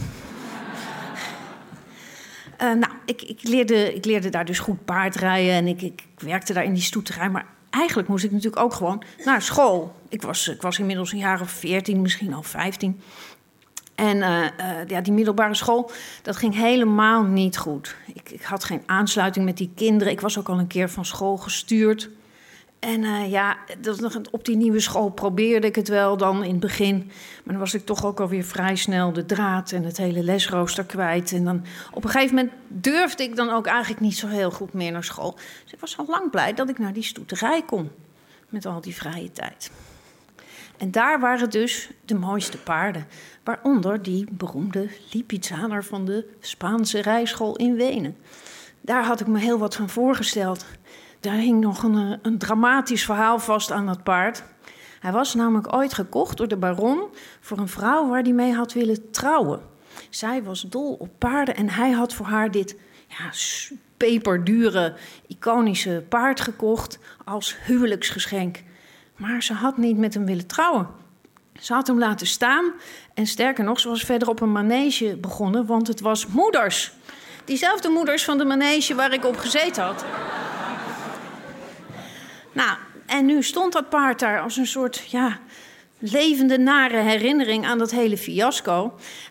Uh, 2.63 2.73
nou, 2.83 2.93
ik, 3.05 3.23
ik, 3.23 3.39
leerde, 3.43 3.95
ik 3.95 4.05
leerde 4.05 4.29
daar 4.29 4.45
dus 4.45 4.59
goed 4.59 4.85
paardrijden 4.85 5.53
en 5.53 5.67
ik, 5.67 5.83
ik 5.83 6.03
werkte 6.19 6.53
daar 6.53 6.65
in 6.65 6.75
die 6.75 6.83
stoeterij. 6.83 7.31
Maar 7.31 7.47
eigenlijk 7.71 8.09
moest 8.09 8.25
ik 8.25 8.31
natuurlijk 8.31 8.63
ook 8.63 8.75
gewoon 8.75 9.03
naar 9.25 9.43
school. 9.43 9.95
Ik 10.09 10.23
was, 10.23 10.49
ik 10.49 10.63
was 10.63 10.79
inmiddels 10.79 11.13
een 11.13 11.19
jaar 11.19 11.41
of 11.41 11.51
veertien, 11.51 12.03
misschien 12.03 12.35
al 12.35 12.43
vijftien. 12.43 13.01
En 13.95 14.17
uh, 14.17 14.41
uh, 14.41 14.47
ja, 14.87 15.01
die 15.01 15.13
middelbare 15.13 15.55
school, 15.55 15.91
dat 16.23 16.37
ging 16.37 16.55
helemaal 16.55 17.23
niet 17.23 17.59
goed. 17.59 17.97
Ik, 18.15 18.31
ik, 18.31 18.43
had 18.43 18.65
geen 18.65 18.83
aansluiting 18.87 19.45
met 19.45 19.57
die 19.57 19.71
kinderen. 19.75 20.13
Ik 20.13 20.21
was 20.21 20.39
ook 20.39 20.49
al 20.49 20.59
een 20.59 20.67
keer 20.67 20.91
van 20.91 21.05
school 21.05 21.37
gestuurd. 21.37 22.11
En 22.79 23.03
uh, 23.03 23.31
ja, 23.31 23.57
op 24.31 24.45
die 24.45 24.57
nieuwe 24.57 24.81
school 24.81 25.11
probeerde 25.11 25.67
ik 25.67 25.75
het 25.75 25.89
wel 25.89 26.17
dan 26.17 26.45
in 26.45 26.51
het 26.51 26.61
begin. 26.61 26.97
Maar 27.45 27.55
dan 27.55 27.59
was 27.59 27.75
ik 27.75 27.87
toch 27.87 28.05
ook 28.05 28.21
alweer 28.21 28.45
vrij 28.45 28.77
snel 28.77 29.13
de 29.13 29.27
draad 29.27 29.73
en 29.73 29.85
het 29.85 29.97
hele 29.97 30.23
lesrooster 30.23 30.85
kwijt. 30.85 31.33
En 31.33 31.45
dan 31.45 31.65
op 31.93 32.05
een 32.05 32.11
gegeven 32.11 32.35
moment 32.35 32.55
durfde 32.69 33.23
ik 33.23 33.37
dan 33.37 33.51
ook 33.51 33.67
eigenlijk 33.67 34.01
niet 34.01 34.17
zo 34.17 34.27
heel 34.27 34.51
goed 34.51 34.73
meer 34.73 34.93
naar 34.93 35.05
school. 35.05 35.35
Dus 35.65 35.73
ik 35.73 35.81
was 35.81 35.99
al 35.99 36.07
lang 36.09 36.31
blij 36.31 36.55
dat 36.55 36.69
ik 36.69 36.79
naar 36.79 36.93
die 36.93 37.03
stoeterij 37.03 37.63
kon. 37.63 37.91
Met 38.49 38.67
al 38.67 38.81
die 38.81 38.95
vrije 38.95 39.33
tijd. 39.33 39.71
En 40.83 40.91
daar 40.91 41.21
waren 41.21 41.51
dus 41.51 41.91
de 42.05 42.15
mooiste 42.15 42.59
paarden. 42.59 43.07
Waaronder 43.45 44.03
die 44.03 44.27
beroemde 44.31 44.89
Lipizzaner 45.13 45.85
van 45.85 46.05
de 46.05 46.27
Spaanse 46.41 47.03
rijschool 47.03 47.57
in 47.57 47.75
Wenen. 47.75 48.17
Daar 48.81 49.05
had 49.05 49.21
ik 49.21 49.27
me 49.27 49.39
heel 49.39 49.59
wat 49.59 49.75
van 49.75 49.89
voorgesteld. 49.89 50.65
Daar 51.21 51.35
hing 51.35 51.61
nog 51.61 51.83
een, 51.83 51.95
eh, 51.95 52.19
een 52.23 52.39
dramatisch 52.39 53.05
verhaal 53.05 53.39
vast 53.39 53.71
aan 53.71 53.87
dat 53.87 54.03
paard. 54.03 54.43
Hij 55.01 55.13
was 55.13 55.35
namelijk 55.35 55.75
ooit 55.75 55.95
gekocht 55.95 56.37
door 56.37 56.49
de 56.49 56.57
baron 56.57 57.03
voor 57.41 57.59
een 57.59 57.69
vrouw 57.69 58.09
waar 58.09 58.23
hij 58.23 58.33
mee 58.33 58.53
had 58.53 58.73
willen 58.73 59.11
trouwen. 59.11 59.61
Zij 60.11 60.43
was 60.43 60.61
dol 60.61 60.95
op 60.95 61.11
paarden 61.19 61.57
en 61.57 61.69
hij 61.69 61.91
had 61.91 62.15
voor 62.15 62.27
haar 62.27 62.51
dit 62.51 62.77
ja, 63.09 63.31
peperdure, 63.97 64.95
iconische 65.27 66.05
paard 66.09 66.41
gekocht 66.41 66.99
als 67.25 67.57
huwelijksgeschenk. 67.65 68.63
Maar 69.17 69.43
ze 69.43 69.53
had 69.53 69.77
niet 69.77 69.99
met 69.99 70.15
hem 70.15 70.25
willen 70.25 70.47
trouwen. 70.47 70.89
Ze 71.61 71.73
had 71.73 71.87
hem 71.87 71.99
laten 71.99 72.27
staan 72.27 72.73
en 73.15 73.27
sterker 73.27 73.65
nog, 73.65 73.81
ze 73.81 73.89
was 73.89 74.03
verder 74.03 74.29
op 74.29 74.41
een 74.41 74.53
manege 74.53 75.17
begonnen, 75.21 75.67
want 75.67 75.87
het 75.87 76.01
was 76.01 76.27
moeders. 76.27 76.93
Diezelfde 77.45 77.89
moeders 77.89 78.25
van 78.25 78.39
de 78.39 78.45
manege 78.45 78.95
waar 78.95 79.13
ik 79.13 79.25
op 79.25 79.37
gezeten 79.37 79.85
had. 79.85 80.05
nou, 82.53 82.77
en 83.07 83.27
nu 83.27 83.43
stond 83.43 83.73
dat 83.73 83.89
paard 83.89 84.19
daar 84.19 84.41
als 84.41 84.57
een 84.57 84.67
soort, 84.67 85.05
ja, 85.11 85.39
levende 85.99 86.59
nare 86.59 86.97
herinnering 86.97 87.67
aan 87.67 87.79
dat 87.79 87.91
hele 87.91 88.17
fiasco. 88.17 88.83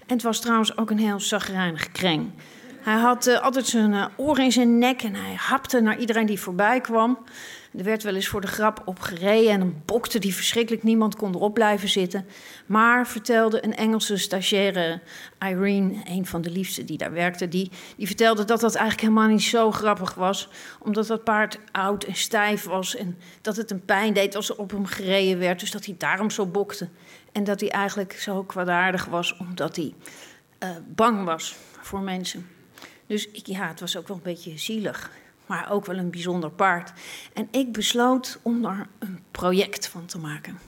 En 0.07 0.13
het 0.13 0.21
was 0.21 0.39
trouwens 0.39 0.77
ook 0.77 0.89
een 0.89 0.99
heel 0.99 1.19
zagrijnig 1.19 1.91
kreng. 1.91 2.31
Hij 2.81 2.99
had 2.99 3.27
uh, 3.27 3.41
altijd 3.41 3.67
zijn 3.67 3.91
uh, 4.17 4.37
in 4.37 4.51
zijn 4.51 4.77
nek 4.77 5.01
en 5.01 5.15
hij 5.15 5.33
hapte 5.35 5.81
naar 5.81 5.97
iedereen 5.97 6.25
die 6.25 6.39
voorbij 6.39 6.81
kwam. 6.81 7.17
Er 7.77 7.83
werd 7.83 8.03
wel 8.03 8.15
eens 8.15 8.27
voor 8.27 8.41
de 8.41 8.47
grap 8.47 8.81
op 8.85 8.99
gereden 8.99 9.51
en 9.51 9.59
dan 9.59 9.81
bokte 9.85 10.19
die 10.19 10.35
verschrikkelijk. 10.35 10.83
Niemand 10.83 11.15
kon 11.15 11.35
erop 11.35 11.53
blijven 11.53 11.89
zitten. 11.89 12.25
Maar 12.65 13.07
vertelde 13.07 13.63
een 13.63 13.75
Engelse 13.75 14.17
stagiaire, 14.17 15.01
Irene, 15.39 16.01
een 16.03 16.25
van 16.25 16.41
de 16.41 16.49
liefste 16.49 16.85
die 16.85 16.97
daar 16.97 17.11
werkte, 17.11 17.47
die, 17.47 17.71
die 17.97 18.07
vertelde 18.07 18.45
dat 18.45 18.59
dat 18.59 18.75
eigenlijk 18.75 19.07
helemaal 19.07 19.29
niet 19.29 19.43
zo 19.43 19.71
grappig 19.71 20.13
was. 20.13 20.49
Omdat 20.79 21.07
dat 21.07 21.23
paard 21.23 21.59
oud 21.71 22.03
en 22.03 22.15
stijf 22.15 22.63
was 22.63 22.95
en 22.95 23.17
dat 23.41 23.55
het 23.55 23.71
een 23.71 23.85
pijn 23.85 24.13
deed 24.13 24.35
als 24.35 24.49
er 24.49 24.57
op 24.57 24.71
hem 24.71 24.85
gereden 24.85 25.39
werd. 25.39 25.59
Dus 25.59 25.71
dat 25.71 25.85
hij 25.85 25.95
daarom 25.97 26.29
zo 26.29 26.45
bokte. 26.45 26.89
En 27.31 27.43
dat 27.43 27.59
hij 27.59 27.69
eigenlijk 27.69 28.13
zo 28.13 28.43
kwaadaardig 28.43 29.05
was 29.05 29.37
omdat 29.37 29.75
hij 29.75 29.93
uh, 30.63 30.69
bang 30.95 31.23
was 31.23 31.55
voor 31.81 31.99
mensen. 31.99 32.60
Dus 33.11 33.27
ja, 33.33 33.67
het 33.67 33.79
was 33.79 33.97
ook 33.97 34.07
wel 34.07 34.17
een 34.17 34.23
beetje 34.23 34.57
zielig 34.57 35.11
maar 35.45 35.71
ook 35.71 35.85
wel 35.85 35.97
een 35.97 36.09
bijzonder 36.09 36.51
paard. 36.51 36.91
En 37.33 37.47
ik 37.51 37.71
besloot 37.71 38.39
om 38.41 38.61
daar 38.61 38.87
een 38.99 39.19
project 39.31 39.87
van 39.87 40.05
te 40.05 40.17
maken. 40.17 40.59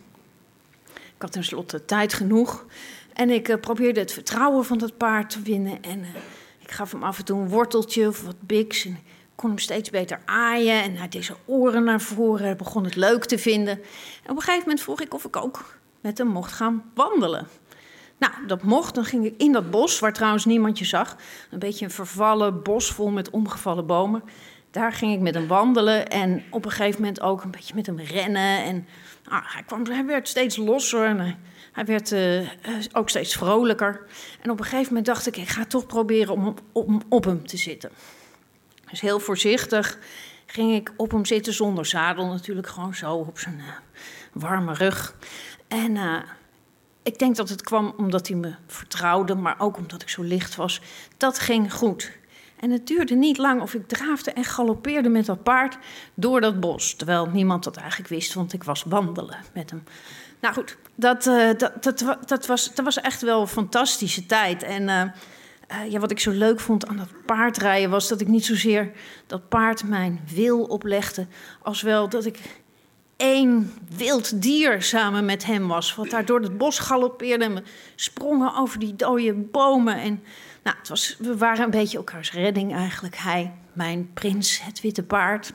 Ik 0.93 1.21
had 1.21 1.31
tenslotte 1.31 1.85
tijd 1.85 2.13
genoeg 2.13 2.65
en 3.13 3.29
ik 3.29 3.47
uh, 3.47 3.55
probeerde 3.59 4.00
het 4.00 4.13
vertrouwen 4.13 4.65
van 4.65 4.77
dat 4.77 4.97
paard 4.97 5.29
te 5.29 5.41
winnen. 5.41 5.83
En 5.83 6.00
uh, 6.00 6.07
ik 6.59 6.71
gaf 6.71 6.91
hem 6.91 7.03
af 7.03 7.17
en 7.17 7.25
toe 7.25 7.41
een 7.41 7.50
worteltje 7.50 8.07
of 8.07 8.25
wat 8.25 8.41
biks. 8.41 8.85
En 8.85 8.97
kon 9.35 9.50
hem 9.50 9.59
steeds 9.59 9.89
beter 9.89 10.21
aaien. 10.25 10.83
En 10.83 10.95
hij 10.95 11.09
deed 11.09 11.25
zijn 11.25 11.38
oren 11.45 11.83
naar 11.83 12.01
voren. 12.01 12.57
Begon 12.57 12.83
het 12.83 12.95
leuk 12.95 13.25
te 13.25 13.38
vinden. 13.38 13.73
En 14.23 14.29
op 14.29 14.35
een 14.35 14.41
gegeven 14.41 14.59
moment 14.59 14.81
vroeg 14.81 15.01
ik 15.01 15.13
of 15.13 15.25
ik 15.25 15.35
ook 15.35 15.79
met 16.01 16.17
hem 16.17 16.27
mocht 16.27 16.51
gaan 16.51 16.91
wandelen. 16.93 17.47
Nou, 18.23 18.47
dat 18.47 18.63
mocht. 18.63 18.95
Dan 18.95 19.05
ging 19.05 19.25
ik 19.25 19.33
in 19.37 19.51
dat 19.51 19.71
bos, 19.71 19.99
waar 19.99 20.13
trouwens 20.13 20.45
niemand 20.45 20.79
je 20.79 20.85
zag. 20.85 21.15
Een 21.51 21.59
beetje 21.59 21.85
een 21.85 21.91
vervallen 21.91 22.63
bos 22.63 22.91
vol 22.91 23.09
met 23.09 23.29
omgevallen 23.29 23.85
bomen 23.85 24.23
daar 24.73 24.93
ging 24.93 25.13
ik 25.13 25.19
met 25.19 25.33
hem 25.33 25.47
wandelen 25.47 26.07
en 26.07 26.43
op 26.49 26.65
een 26.65 26.71
gegeven 26.71 27.01
moment 27.01 27.21
ook 27.21 27.43
een 27.43 27.51
beetje 27.51 27.75
met 27.75 27.85
hem 27.85 27.99
rennen. 27.99 28.63
En 28.63 28.87
nou, 29.29 29.43
hij, 29.45 29.63
kwam, 29.63 29.85
hij 29.85 30.05
werd 30.05 30.27
steeds 30.27 30.57
losser 30.57 31.05
en 31.05 31.37
hij 31.71 31.85
werd 31.85 32.11
uh, 32.11 32.49
ook 32.91 33.09
steeds 33.09 33.35
vrolijker. 33.35 34.05
En 34.41 34.51
op 34.51 34.59
een 34.59 34.65
gegeven 34.65 34.87
moment 34.87 35.05
dacht 35.05 35.27
ik, 35.27 35.37
ik 35.37 35.47
ga 35.47 35.65
toch 35.65 35.85
proberen 35.85 36.55
om 36.71 37.01
op, 37.09 37.23
hem 37.23 37.47
te 37.47 37.57
zitten. 37.57 37.89
Dus 38.89 39.01
heel 39.01 39.19
voorzichtig 39.19 39.97
ging 40.45 40.73
ik 40.73 40.93
op 40.97 41.11
hem 41.11 41.25
zitten 41.25 41.53
zonder 41.53 41.85
zadel 41.85 42.27
natuurlijk, 42.27 42.67
gewoon 42.67 42.95
zo 42.95 43.13
op 43.13 43.39
zijn 43.39 43.57
uh, 43.57 43.65
warme 44.31 44.73
rug. 44.73 45.15
En 45.67 45.97
ik 47.03 47.19
denk 47.19 47.36
dat 47.36 47.50
het 47.50 47.62
kwam 47.62 47.93
omdat 47.98 48.27
hij 48.27 48.38
me 48.38 48.55
vertrouwde, 48.67 49.36
maar 49.36 49.60
ook 49.60 49.77
omdat 49.77 50.01
ik 50.01 50.10
zo 50.10 50.22
licht 50.22 50.55
was. 50.55 50.81
Dat 51.17 51.39
ging 51.39 51.74
goed. 51.74 52.12
En 52.60 52.72
het 52.72 52.88
duurde 52.88 53.15
niet 53.15 53.38
lang 53.38 53.62
of 53.62 53.74
ik 53.74 53.88
draafde 53.88 54.31
en 54.31 54.43
galoppeerde 54.43 55.10
met 55.10 55.25
dat 55.25 55.43
paard 55.43 55.77
door 56.13 56.41
dat 56.41 56.60
bos. 56.60 56.95
Terwijl 56.95 57.25
niemand 57.25 57.63
dat 57.63 57.77
eigenlijk 57.77 58.10
wist, 58.10 58.33
want 58.33 58.53
ik 58.53 58.63
was 58.63 58.83
wandelen 58.83 59.38
met 59.53 59.69
hem. 59.69 59.83
Nou 60.41 60.53
goed, 60.53 60.77
dat, 60.95 61.25
uh, 61.25 61.50
dat, 61.57 62.05
dat, 62.25 62.45
was, 62.45 62.74
dat 62.75 62.86
was 62.86 63.01
echt 63.01 63.22
wel 63.22 63.41
een 63.41 63.48
fantastische 63.48 64.25
tijd. 64.25 64.63
En 64.63 64.81
uh, 64.81 65.01
uh, 65.72 65.91
ja, 65.91 66.00
wat 66.00 66.12
ik 66.12 66.19
zo 66.19 66.31
leuk 66.31 66.60
vond 66.60 66.88
aan 66.88 66.98
dat 66.98 67.25
paardrijden 67.25 67.89
was 67.89 68.07
dat 68.07 68.22
ik 68.22 68.27
niet 68.27 68.45
zozeer 68.45 68.91
dat 69.27 69.50
paard 69.50 69.83
mijn 69.83 70.22
wil 70.33 70.63
oplegde, 70.63 71.27
als 71.62 71.81
wel 71.81 72.10
dat 72.10 72.25
ik 72.25 72.39
één 73.23 73.73
wild 73.97 74.41
dier 74.41 74.81
samen 74.81 75.25
met 75.25 75.45
hem 75.45 75.67
was. 75.67 75.95
Wat 75.95 76.09
daar 76.09 76.25
door 76.25 76.41
het 76.41 76.57
bos 76.57 76.79
galoppeerde 76.79 77.43
en 77.43 77.53
we 77.53 77.63
sprongen 77.95 78.55
over 78.55 78.79
die 78.79 78.95
dode 78.95 79.33
bomen. 79.33 79.95
En 79.95 80.23
nou, 80.63 80.77
het 80.77 80.89
was, 80.89 81.15
we 81.19 81.37
waren 81.37 81.63
een 81.63 81.69
beetje 81.69 81.97
elkaars 81.97 82.31
redding 82.31 82.73
eigenlijk. 82.73 83.15
Hij, 83.15 83.53
mijn 83.73 84.09
prins, 84.13 84.61
het 84.61 84.81
witte 84.81 85.03
paard. 85.03 85.53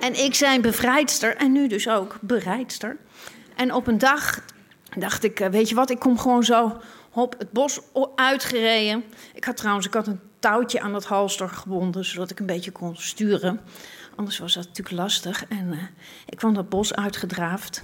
En 0.00 0.24
ik 0.24 0.34
zijn 0.34 0.60
bevrijdster 0.60 1.36
en 1.36 1.52
nu 1.52 1.68
dus 1.68 1.88
ook 1.88 2.18
bereidster. 2.20 2.96
En 3.56 3.74
op 3.74 3.86
een 3.86 3.98
dag 3.98 4.44
dacht 4.98 5.24
ik, 5.24 5.40
eh, 5.40 5.48
weet 5.48 5.68
je 5.68 5.74
wat, 5.74 5.90
ik 5.90 5.98
kom 5.98 6.18
gewoon 6.18 6.44
zo 6.44 6.80
hop 7.10 7.34
het 7.38 7.52
bos 7.52 7.80
uitgereden. 8.14 9.04
Ik 9.34 9.44
had 9.44 9.56
trouwens 9.56 9.86
ik 9.86 9.94
had 9.94 10.06
een 10.06 10.20
touwtje 10.38 10.80
aan 10.80 10.92
dat 10.92 11.04
halster 11.04 11.48
gebonden, 11.48 12.04
zodat 12.04 12.30
ik 12.30 12.40
een 12.40 12.46
beetje 12.46 12.72
kon 12.72 12.96
sturen. 12.96 13.60
Anders 14.14 14.38
was 14.38 14.54
dat 14.54 14.66
natuurlijk 14.66 14.96
lastig. 14.96 15.44
En 15.48 15.72
uh, 15.72 15.82
ik 16.26 16.36
kwam 16.36 16.54
dat 16.54 16.68
bos 16.68 16.94
uitgedraafd. 16.94 17.82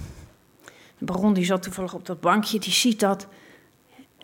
De 0.97 1.05
baron 1.05 1.33
die 1.33 1.45
zat 1.45 1.63
toevallig 1.63 1.93
op 1.93 2.05
dat 2.05 2.21
bankje, 2.21 2.59
die 2.59 2.73
ziet 2.73 2.99
dat. 2.99 3.27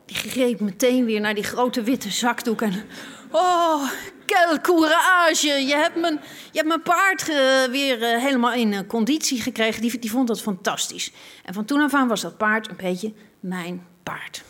Die 0.06 0.16
greep 0.16 0.60
meteen 0.60 1.06
weer 1.06 1.22
naar 1.22 1.34
die 1.34 1.44
grote 1.44 1.82
witte 1.82 2.10
zakdoek 2.10 2.62
en... 2.62 2.84
Oh, 3.32 3.90
quel 4.26 4.62
courage! 4.62 5.48
Je 5.48 5.76
hebt 5.76 6.00
mijn, 6.00 6.20
je 6.52 6.58
hebt 6.58 6.68
mijn 6.68 6.82
paard 6.82 7.30
uh, 7.30 7.64
weer 7.64 7.98
uh, 7.98 8.24
helemaal 8.24 8.54
in 8.54 8.88
conditie 8.88 9.42
gekregen. 9.42 9.82
Die, 9.82 10.00
die 10.00 10.12
vond 10.12 10.28
dat 10.28 10.42
fantastisch. 10.42 11.12
En 11.44 11.54
van 11.54 11.66
toen 11.66 11.82
af 11.82 11.94
aan 11.94 12.08
was 12.08 12.22
dat 12.22 12.38
paard 12.38 12.70
een 12.70 12.76
beetje 12.76 13.14
mijn 13.40 13.86
paard. 14.04 14.44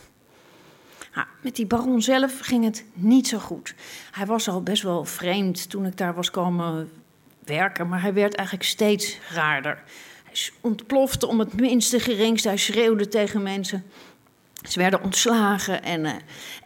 Nou, 1.15 1.27
met 1.41 1.55
die 1.55 1.65
baron 1.65 2.01
zelf 2.01 2.39
ging 2.39 2.63
het 2.63 2.85
niet 2.93 3.27
zo 3.27 3.39
goed. 3.39 3.75
Hij 4.12 4.25
was 4.25 4.50
al 4.50 4.63
best 4.63 4.83
wel 4.83 5.05
vreemd 5.05 5.69
toen 5.69 5.85
ik 5.85 5.97
daar 5.97 6.13
was 6.13 6.31
komen 6.31 6.89
werken, 7.45 7.89
maar 7.89 8.01
hij 8.01 8.13
werd 8.13 8.35
eigenlijk 8.35 8.67
steeds 8.67 9.19
raarder. 9.29 9.83
Hij 10.23 10.49
ontplofte 10.61 11.27
om 11.27 11.39
het 11.39 11.59
minste 11.59 11.99
geringste, 11.99 12.47
hij 12.47 12.57
schreeuwde 12.57 13.07
tegen 13.07 13.43
mensen. 13.43 13.83
Ze 14.69 14.79
werden 14.79 15.03
ontslagen 15.03 15.83
en 15.83 16.03
uh, 16.03 16.11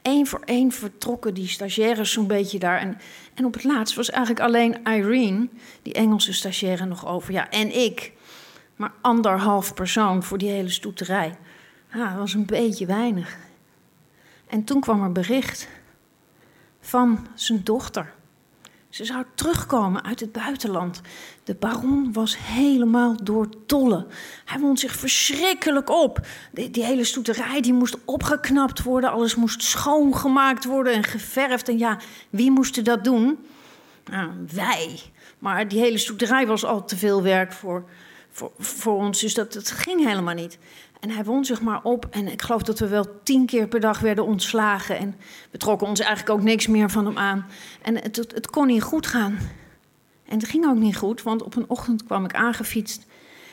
één 0.02 0.28
voor 0.28 0.42
één 0.46 0.72
vertrokken 0.72 1.34
die 1.34 1.48
stagiaires 1.48 2.12
zo'n 2.12 2.28
beetje 2.28 2.60
daar. 2.60 2.80
En, 2.80 2.98
en 3.34 3.46
op 3.46 3.54
het 3.54 3.64
laatst 3.64 3.96
was 3.96 4.10
eigenlijk 4.10 4.46
alleen 4.46 4.78
Irene, 4.84 5.48
die 5.82 5.94
Engelse 5.94 6.34
stagiaire, 6.34 6.86
nog 6.86 7.08
over. 7.08 7.34
Ja, 7.34 7.50
en 7.50 7.76
ik. 7.76 8.12
Maar 8.76 8.92
anderhalf 9.02 9.74
persoon 9.74 10.24
voor 10.24 10.38
die 10.38 10.50
hele 10.50 10.70
stoeterij. 10.70 11.36
Ja, 11.94 12.10
dat 12.10 12.18
was 12.18 12.34
een 12.34 12.46
beetje 12.46 12.86
weinig. 12.86 13.38
En 14.48 14.64
toen 14.64 14.82
kwam 14.82 15.04
er 15.04 15.12
bericht 15.12 15.68
van 16.80 17.28
zijn 17.36 17.64
dochter. 17.64 18.14
Ze 18.90 19.06
zou 19.06 19.24
terugkomen 19.36 20.04
uit 20.04 20.20
het 20.20 20.32
buitenland. 20.32 21.02
De 21.44 21.56
baron 21.56 22.14
was 22.14 22.38
helemaal 22.38 23.24
doortollen. 23.24 24.08
Hij 24.46 24.60
wond 24.60 24.80
zich 24.80 24.96
verschrikkelijk 24.96 25.90
op. 25.90 26.28
Die, 26.52 26.86
hele 26.86 27.04
stoeterij 27.04 27.62
die 27.62 27.74
moest 27.74 27.98
opgeknapt 28.06 28.84
worden. 28.84 29.12
Alles 29.12 29.36
moest 29.36 29.64
schoongemaakt 29.64 30.66
worden 30.66 30.94
en 30.94 31.04
geverfd. 31.04 31.70
En 31.70 31.78
ja, 31.78 31.98
wie 32.30 32.52
moest 32.52 32.86
dat 32.86 33.04
doen? 33.04 33.46
Nou, 34.06 34.32
wij. 34.54 35.00
Maar 35.40 35.68
die 35.68 35.80
hele 35.80 35.98
stoeterij 35.98 36.48
was 36.48 36.66
al 36.66 36.86
te 36.86 36.98
veel 36.98 37.24
werk 37.24 37.54
voor, 37.54 37.90
voor, 38.32 38.52
voor 38.58 38.96
ons. 38.96 39.20
Dus 39.20 39.34
dat, 39.34 39.54
dat 39.54 39.72
ging 39.72 40.06
helemaal 40.06 40.36
niet. 40.36 40.58
En 41.00 41.10
hij 41.10 41.24
won 41.24 41.46
zich 41.46 41.62
maar 41.62 41.84
op. 41.84 42.08
En 42.12 42.28
ik 42.28 42.42
geloof 42.42 42.64
dat 42.64 42.80
we 42.80 42.88
wel 42.88 43.06
tien 43.24 43.46
keer 43.46 43.68
per 43.68 43.80
dag 43.80 44.00
werden 44.00 44.26
ontslagen. 44.26 44.98
En 44.98 45.16
we 45.52 45.58
trokken 45.58 45.88
ons 45.88 46.00
eigenlijk 46.00 46.30
ook 46.30 46.44
niks 46.44 46.68
meer 46.68 46.90
van 46.90 47.06
hem 47.06 47.18
aan. 47.18 47.46
En 47.82 47.96
het, 47.96 48.16
het, 48.16 48.50
kon 48.50 48.68
niet 48.68 48.82
goed 48.82 49.08
gaan. 49.08 49.38
En 50.26 50.38
het 50.38 50.48
ging 50.48 50.66
ook 50.66 50.78
niet 50.78 50.98
goed, 50.98 51.24
want 51.24 51.44
op 51.44 51.56
een 51.56 51.70
ochtend 51.70 52.04
kwam 52.04 52.26
ik 52.26 52.34
aangefietst. 52.34 53.06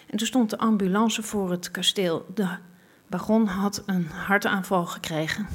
En 0.06 0.18
toen 0.18 0.26
stond 0.26 0.50
de 0.50 0.58
ambulance 0.58 1.22
voor 1.22 1.50
het 1.50 1.70
kasteel. 1.70 2.26
De 2.34 2.48
baron 3.06 3.46
had 3.46 3.82
een 3.86 4.06
hartaanval 4.06 4.86
gekregen. 4.86 5.46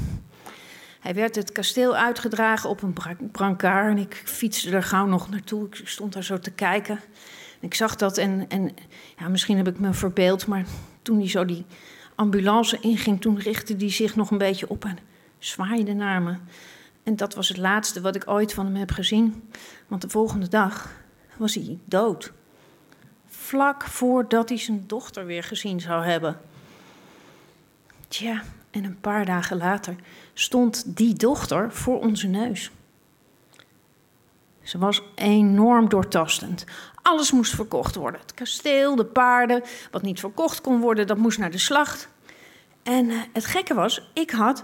Hij 1.00 1.14
werd 1.14 1.36
het 1.36 1.52
kasteel 1.52 1.96
uitgedragen 1.96 2.70
op 2.70 2.82
een 2.82 2.96
brancard. 3.32 3.90
En 3.90 3.98
ik 3.98 4.22
fietste 4.26 4.72
er 4.72 4.84
gauw 4.84 5.06
nog 5.06 5.30
naartoe. 5.30 5.68
Ik 5.68 5.82
stond 5.84 6.14
daar 6.14 6.24
zo 6.24 6.40
te 6.40 6.52
kijken. 6.52 7.00
Ik 7.60 7.74
zag 7.74 7.96
dat 7.96 8.18
en, 8.18 8.46
en 8.48 8.72
ja, 9.18 9.28
misschien 9.28 9.58
heb 9.58 9.68
ik 9.68 9.80
me 9.80 9.94
verbeeld, 9.94 10.48
maar 10.48 10.66
toen 11.02 11.18
hij 11.18 11.30
zo 11.30 11.46
die 11.46 11.66
ambulance 12.16 12.80
inging, 12.80 13.22
toen 13.22 13.40
richtte 13.40 13.76
hij 13.78 13.92
zich 13.92 14.16
nog 14.16 14.32
een 14.32 14.38
beetje 14.38 14.70
op 14.70 14.86
en 14.86 14.98
zwaaide 15.40 15.94
naar 15.94 16.22
me. 16.22 16.36
En 17.04 17.16
dat 17.16 17.36
was 17.36 17.48
het 17.48 17.58
laatste 17.58 18.02
wat 18.02 18.16
ik 18.16 18.28
ooit 18.28 18.54
van 18.54 18.66
hem 18.66 18.76
heb 18.76 18.92
gezien. 18.92 19.50
Want 19.88 20.02
de 20.02 20.10
volgende 20.10 20.48
dag 20.48 20.92
was 21.38 21.56
hij 21.56 21.80
dood. 21.86 22.32
Vlak 23.26 23.84
voordat 23.84 24.50
hij 24.50 24.58
zijn 24.58 24.84
dochter 24.88 25.26
weer 25.26 25.44
gezien 25.44 25.80
zou 25.80 26.06
hebben. 26.06 26.40
Tja, 28.08 28.44
en 28.72 28.84
een 28.84 29.00
paar 29.00 29.26
dagen 29.26 29.58
later 29.58 29.96
stond 30.34 30.98
die 30.98 31.14
dochter 31.14 31.72
voor 31.72 32.00
onze 32.00 32.28
neus. 32.28 32.72
Ze 34.64 34.78
was 34.78 35.02
enorm 35.16 35.90
doortastend. 35.90 36.66
Alles 37.02 37.32
moest 37.32 37.56
verkocht 37.56 37.96
worden. 37.96 38.22
Het 38.22 38.34
kasteel, 38.34 38.96
de 38.96 39.06
paarden. 39.06 39.64
Wat 39.92 40.02
niet 40.02 40.20
verkocht 40.20 40.62
kon 40.62 40.80
worden, 40.80 41.08
dat 41.08 41.18
moest 41.18 41.40
naar 41.40 41.52
de 41.52 41.58
slacht. 41.58 42.10
En 42.84 43.06
uh, 43.06 43.22
het 43.34 43.46
gekke 43.46 43.74
was, 43.74 44.10
ik 44.14 44.32
had 44.32 44.64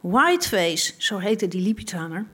Whiteface, 0.00 0.92
zo 0.98 1.18
heette 1.18 1.48
die 1.48 1.60
Lipizzaner. 1.60 2.26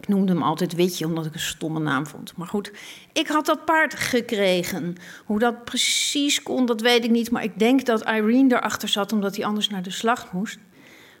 Ik 0.00 0.08
noemde 0.08 0.32
hem 0.32 0.42
altijd 0.42 0.74
Witje, 0.74 1.06
omdat 1.06 1.26
ik 1.26 1.34
een 1.34 1.40
stomme 1.40 1.80
naam 1.80 2.06
vond. 2.06 2.36
Maar 2.36 2.46
goed, 2.46 2.72
ik 3.12 3.28
had 3.28 3.46
dat 3.46 3.64
paard 3.64 3.94
gekregen. 3.94 4.96
Hoe 5.24 5.38
dat 5.38 5.64
precies 5.64 6.42
kon, 6.42 6.66
dat 6.66 6.80
weet 6.80 7.04
ik 7.04 7.10
niet. 7.10 7.30
Maar 7.30 7.42
ik 7.42 7.58
denk 7.58 7.86
dat 7.86 8.08
Irene 8.08 8.54
erachter 8.54 8.88
zat, 8.88 9.12
omdat 9.12 9.36
hij 9.36 9.44
anders 9.44 9.68
naar 9.68 9.82
de 9.82 9.90
slacht 9.90 10.32
moest. 10.32 10.58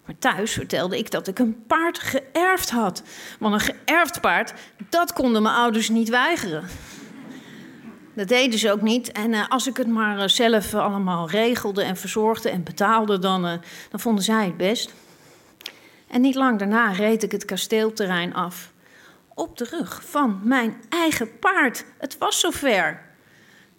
Maar 0.06 0.18
thuis 0.18 0.52
vertelde 0.52 0.98
ik 0.98 1.10
dat 1.10 1.26
ik 1.26 1.38
een 1.38 1.64
paard 1.66 1.98
geërfd 1.98 2.70
had. 2.70 3.02
Want 3.38 3.54
een 3.54 3.74
geërfd 3.74 4.20
paard, 4.20 4.52
dat 4.88 5.12
konden 5.12 5.42
mijn 5.42 5.54
ouders 5.54 5.88
niet 5.88 6.08
weigeren. 6.08 6.64
Dat 8.14 8.28
deden 8.28 8.58
ze 8.58 8.72
ook 8.72 8.82
niet. 8.82 9.12
En 9.12 9.32
uh, 9.32 9.48
als 9.48 9.66
ik 9.66 9.76
het 9.76 9.86
maar 9.86 10.18
uh, 10.18 10.26
zelf 10.26 10.72
uh, 10.72 10.80
allemaal 10.80 11.30
regelde 11.30 11.82
en 11.82 11.96
verzorgde 11.96 12.50
en 12.50 12.62
betaalde, 12.62 13.18
dan, 13.18 13.42
dan 13.90 14.00
vonden 14.00 14.24
zij 14.24 14.44
het 14.44 14.56
best. 14.56 14.94
En 16.08 16.20
niet 16.20 16.34
lang 16.34 16.58
daarna 16.58 16.92
reed 16.92 17.22
ik 17.22 17.32
het 17.32 17.44
kasteelterrein 17.44 18.34
af. 18.34 18.72
Op 19.34 19.58
de 19.58 19.66
rug 19.70 20.02
van 20.04 20.40
mijn 20.44 20.76
eigen 20.88 21.38
paard. 21.38 21.84
Het 21.98 22.18
was 22.18 22.40
zover. 22.40 23.02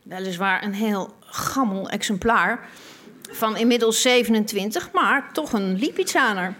Weliswaar 0.04 0.64
een 0.64 0.74
heel 0.74 1.16
gammel 1.20 1.90
exemplaar 1.90 2.70
van 3.32 3.58
inmiddels 3.58 4.02
27, 4.02 4.92
maar 4.92 5.34
toch 5.34 5.54
een 5.54 5.80
Lipizzaner. 5.80 6.56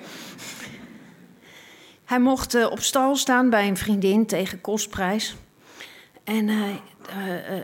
Hij 2.06 2.20
mocht 2.20 2.70
op 2.70 2.80
stal 2.80 3.16
staan 3.16 3.50
bij 3.50 3.68
een 3.68 3.78
vriendin 3.78 4.26
tegen 4.26 4.62
kostprijs. 4.62 5.36
En 6.24 6.48
uh, 6.48 6.60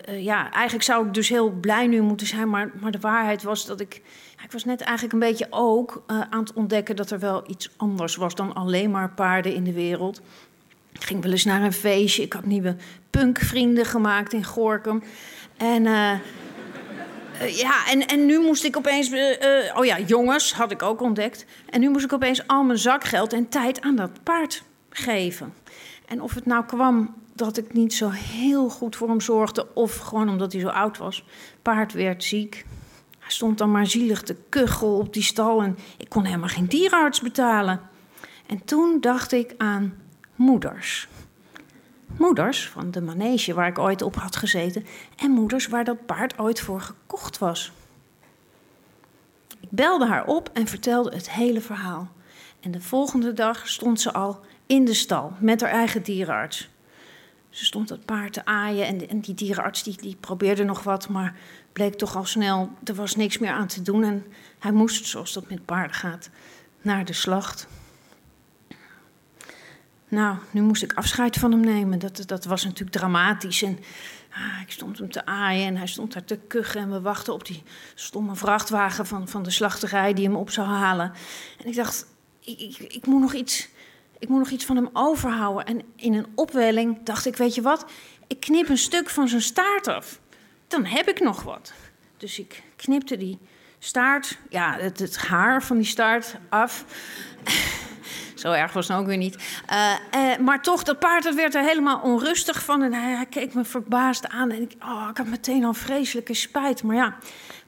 uh, 0.10 0.24
ja, 0.24 0.52
eigenlijk 0.52 0.86
zou 0.86 1.08
ik 1.08 1.14
dus 1.14 1.30
heel 1.30 1.50
blij 1.50 1.88
nu 1.88 2.02
moeten 2.02 2.28
zijn, 2.28 2.50
maar, 2.50 2.72
maar 2.82 2.92
de 2.92 3.00
waarheid 3.00 3.44
was 3.44 3.66
dat 3.66 3.80
ik. 3.80 4.02
Ik 4.44 4.52
was 4.54 4.66
net 4.66 4.82
eigenlijk 4.82 5.14
een 5.14 5.30
beetje 5.30 5.48
ook 5.50 6.04
aan 6.08 6.40
het 6.40 6.54
ontdekken 6.54 6.96
dat 6.96 7.12
er 7.12 7.20
wel 7.20 7.44
iets 7.50 7.70
anders 7.78 8.16
was 8.16 8.36
dan 8.36 8.54
alleen 8.54 8.92
maar 8.92 9.10
paarden 9.10 9.54
in 9.54 9.64
de 9.64 9.74
wereld. 9.74 10.22
Ik 10.92 11.04
ging 11.04 11.24
wel 11.24 11.32
eens 11.32 11.46
naar 11.46 11.62
een 11.62 11.74
feestje. 11.74 12.24
Ik 12.24 12.34
had 12.34 12.46
nieuwe 12.46 12.76
punkvrienden 13.10 13.86
gemaakt 13.86 14.34
in 14.34 14.44
Gorkum. 14.44 15.04
En 15.58 15.86
ja, 17.46 17.88
en, 17.88 18.08
en 18.08 18.26
nu 18.26 18.40
moest 18.40 18.64
ik 18.64 18.78
opeens. 18.78 19.12
oh 19.76 19.86
ja, 19.86 20.00
jongens 20.00 20.54
had 20.54 20.72
ik 20.72 20.82
ook 20.82 21.02
ontdekt. 21.02 21.46
En 21.70 21.80
nu 21.80 21.90
moest 21.90 22.06
ik 22.06 22.14
opeens 22.14 22.48
al 22.48 22.64
mijn 22.64 22.80
zakgeld 22.80 23.34
en 23.34 23.50
tijd 23.50 23.82
aan 23.82 23.96
dat 23.96 24.24
paard 24.24 24.64
geven. 24.90 25.54
En 26.06 26.22
of 26.22 26.34
het 26.34 26.46
nou 26.46 26.66
kwam 26.66 27.16
dat 27.34 27.58
ik 27.58 27.74
niet 27.74 27.94
zo 27.94 28.10
heel 28.10 28.70
goed 28.70 28.96
voor 28.96 29.08
hem 29.08 29.22
zorgde. 29.22 29.68
Of 29.74 29.96
gewoon 29.98 30.30
omdat 30.30 30.52
hij 30.52 30.62
zo 30.62 30.68
oud 30.68 30.98
was. 30.98 31.24
Paard 31.62 31.94
werd 31.94 32.24
ziek. 32.24 32.66
Hij 33.20 33.32
stond 33.32 33.58
dan 33.58 33.72
maar 33.72 33.88
zielig 33.88 34.22
te 34.22 34.36
kuchel 34.50 34.98
op 34.98 35.14
die 35.14 35.24
stal. 35.24 35.64
En 35.64 35.78
ik 35.98 36.10
kon 36.10 36.24
helemaal 36.24 36.48
geen 36.48 36.68
dierenarts 36.68 37.22
betalen. 37.22 37.82
En 38.46 38.66
toen 38.66 38.98
dacht 39.02 39.32
ik 39.32 39.54
aan 39.58 39.94
moeders. 40.36 41.08
Moeders 42.18 42.70
van 42.70 42.92
de 42.92 43.02
manege 43.02 43.54
waar 43.54 43.68
ik 43.68 43.80
ooit 43.80 44.02
op 44.02 44.16
had 44.16 44.36
gezeten. 44.36 44.86
En 45.16 45.32
moeders 45.32 45.68
waar 45.68 45.84
dat 45.84 46.06
paard 46.06 46.40
ooit 46.40 46.60
voor 46.60 46.82
gekocht 46.82 47.38
was. 47.38 47.72
Ik 49.60 49.70
belde 49.70 50.08
haar 50.08 50.26
op 50.26 50.50
en 50.54 50.68
vertelde 50.68 51.16
het 51.16 51.32
hele 51.32 51.62
verhaal. 51.62 52.12
En 52.60 52.72
de 52.72 52.82
volgende 52.82 53.34
dag 53.34 53.68
stond 53.68 54.02
ze 54.02 54.14
al 54.14 54.40
in 54.66 54.86
de 54.86 54.94
stal 54.94 55.34
met 55.40 55.62
haar 55.62 55.72
eigen 55.72 56.04
dierenarts. 56.04 56.70
Ze 57.50 57.66
stond 57.66 57.90
het 57.90 58.06
paard 58.06 58.34
te 58.34 58.46
aaien 58.46 58.86
en, 58.86 59.10
en 59.10 59.20
die 59.20 59.34
dierenarts 59.34 59.84
die, 59.84 59.98
die 59.98 60.18
probeerde 60.20 60.64
nog 60.64 60.84
wat, 60.84 61.10
maar 61.10 61.36
bleek 61.74 61.96
toch 61.96 62.16
al 62.16 62.26
snel, 62.26 62.70
er 62.84 62.96
was 62.96 63.16
niks 63.16 63.38
meer 63.38 63.52
aan 63.52 63.68
te 63.68 63.82
doen. 63.82 64.04
En 64.04 64.26
hij 64.60 64.72
moest, 64.72 65.06
zoals 65.06 65.34
dat 65.34 65.50
met 65.50 65.66
paarden 65.66 65.96
gaat, 65.96 66.30
naar 66.82 67.06
de 67.06 67.14
slacht. 67.14 67.68
Nou, 70.08 70.38
nu 70.52 70.62
moest 70.62 70.84
ik 70.84 70.94
afscheid 70.94 71.36
van 71.36 71.52
hem 71.52 71.60
nemen. 71.60 72.00
Dat, 72.00 72.24
dat 72.26 72.46
was 72.46 72.64
natuurlijk 72.64 72.98
dramatisch. 72.98 73.62
En 73.62 73.80
ah, 74.32 74.62
ik 74.62 74.72
stond 74.72 74.98
hem 74.98 75.12
te 75.12 75.26
aaien 75.26 75.68
en 75.68 75.78
hij 75.78 75.88
stond 75.88 76.14
daar 76.14 76.24
te 76.24 76.40
kuchen. 76.48 76.82
En 76.82 76.92
we 76.92 77.02
wachten 77.02 77.34
op 77.34 77.46
die 77.46 77.64
stomme 77.96 78.36
vrachtwagen 78.36 79.06
van, 79.06 79.28
van 79.28 79.44
de 79.44 79.52
slachterij 79.52 80.14
die 80.14 80.26
hem 80.26 80.36
op 80.36 80.50
zou 80.50 80.68
halen. 80.68 81.12
En 81.60 81.68
ik 81.68 81.76
dacht, 81.76 82.06
ik, 82.40 82.60
ik, 82.60 82.78
ik 82.78 83.06
moet 83.06 83.22
nog 83.22 83.34
iets 83.34 83.70
ik 84.20 84.30
moet 84.30 84.40
nog 84.40 84.50
iets 84.50 84.66
van 84.66 84.76
hem 84.76 84.90
overhouden. 84.94 85.66
En 85.66 85.82
in 85.96 86.14
een 86.14 86.28
opwelling 86.36 87.04
dacht 87.04 87.26
ik, 87.26 87.36
weet 87.36 87.56
je 87.56 87.62
wat? 87.62 87.86
Ik 88.28 88.40
knip 88.40 88.70
een 88.70 88.78
stuk 88.78 89.10
van 89.10 89.28
zijn 89.28 89.42
staart 89.42 89.88
af. 89.88 90.20
Dan 90.68 90.86
heb 90.86 91.08
ik 91.08 91.20
nog 91.20 91.44
wat. 91.44 91.74
Dus 92.18 92.40
ik 92.40 92.64
knipte 92.76 93.18
die 93.18 93.38
staart, 93.80 94.38
ja, 94.50 94.78
het, 94.80 95.00
het 95.00 95.18
haar 95.18 95.64
van 95.64 95.78
die 95.78 95.86
staart 95.86 96.36
af. 96.50 96.86
Zo 98.40 98.52
erg 98.52 98.74
was 98.74 98.88
het 98.88 98.98
ook 98.98 99.06
weer 99.06 99.18
niet. 99.18 99.62
Uh, 99.72 99.92
uh, 100.16 100.38
maar 100.38 100.62
toch, 100.62 100.84
dat 100.84 101.00
paard 101.00 101.24
dat 101.24 101.36
werd 101.36 101.56
er 101.56 101.64
helemaal 101.64 102.00
onrustig 102.00 102.64
van. 102.64 102.84
En 102.84 102.94
hij, 102.94 103.26
keek 103.30 103.54
me 103.54 103.66
verbaasd 103.66 104.28
aan. 104.28 104.52
En 104.52 104.62
ik, 104.62 104.76
oh, 104.84 105.08
ik 105.10 105.18
had 105.18 105.28
meteen 105.28 105.64
al 105.66 105.74
vreselijke 105.74 106.34
spijt. 106.34 106.84
Maar 106.84 106.96
ja, 106.96 107.16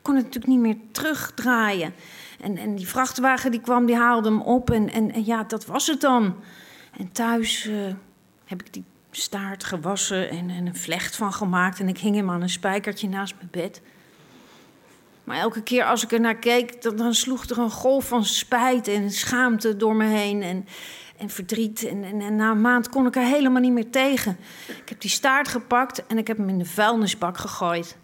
kon 0.02 0.16
het 0.16 0.24
natuurlijk 0.24 0.54
niet 0.54 0.62
meer 0.62 0.78
terugdraaien. 0.92 1.94
En, 2.42 2.58
en 2.58 2.76
die 2.76 2.88
vrachtwagen 2.88 3.52
die 3.52 3.62
kwam, 3.62 3.86
die 3.86 3.96
haalde 3.96 4.30
hem 4.30 4.42
op. 4.42 4.72
En, 4.72 4.92
en, 4.92 5.26
ja, 5.26 5.44
dat 5.44 5.66
was 5.66 5.88
het 5.88 6.02
dan. 6.02 6.36
En 6.98 7.12
thuis 7.12 7.66
uh, 7.66 7.76
heb 8.46 8.62
ik 8.62 8.74
die 8.74 8.84
staart 9.12 9.64
gewassen 9.64 10.30
en, 10.30 10.50
en, 10.50 10.66
een 10.66 10.76
vlecht 10.76 11.16
van 11.16 11.34
gemaakt. 11.34 11.80
En 11.80 11.88
ik 11.88 11.98
hing 11.98 12.16
hem 12.16 12.30
aan 12.30 12.42
een 12.42 12.50
spijkertje 12.50 13.10
naast 13.10 13.36
mijn 13.36 13.50
bed. 13.52 13.82
Maar 15.30 15.38
elke 15.38 15.64
keer 15.64 15.86
als 15.86 16.04
ik 16.04 16.12
er 16.12 16.20
naar 16.20 16.36
keek, 16.36 16.82
dan, 16.82 17.14
sloeg 17.14 17.46
er 17.46 17.58
een 17.58 17.72
golf 17.72 18.08
van 18.08 18.26
spijt 18.26 18.88
en 18.88 19.12
schaamte 19.12 19.78
door 19.78 19.96
me 19.96 20.06
heen. 20.06 20.42
En, 20.42 20.68
en 21.18 21.30
verdriet. 21.30 21.88
En, 21.88 22.04
en, 22.04 22.22
en, 22.22 22.36
na 22.36 22.52
een 22.52 22.62
maand 22.62 22.90
kon 22.90 23.06
ik 23.06 23.16
er 23.16 23.22
helemaal 23.22 23.62
niet 23.62 23.72
meer 23.72 23.90
tegen. 23.90 24.38
Ik 24.68 24.90
heb 24.90 25.02
die 25.02 25.10
staart 25.10 25.48
gepakt 25.48 26.06
en 26.06 26.18
ik 26.18 26.28
heb 26.28 26.38
hem 26.38 26.50
in 26.50 26.58
de 26.58 26.66
vuilnisbak 26.66 27.38
gegooid. 27.38 27.98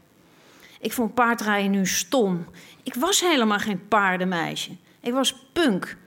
Ik 0.79 0.93
vond 0.93 1.13
paardrijden 1.13 1.71
nu 1.71 1.85
stom. 1.85 2.45
Ik 2.83 2.95
was 2.95 3.21
helemaal 3.21 3.59
geen 3.59 3.87
paardenmeisje. 3.87 4.71
Ik 4.99 5.13
was 5.13 5.47
punk. 5.53 5.97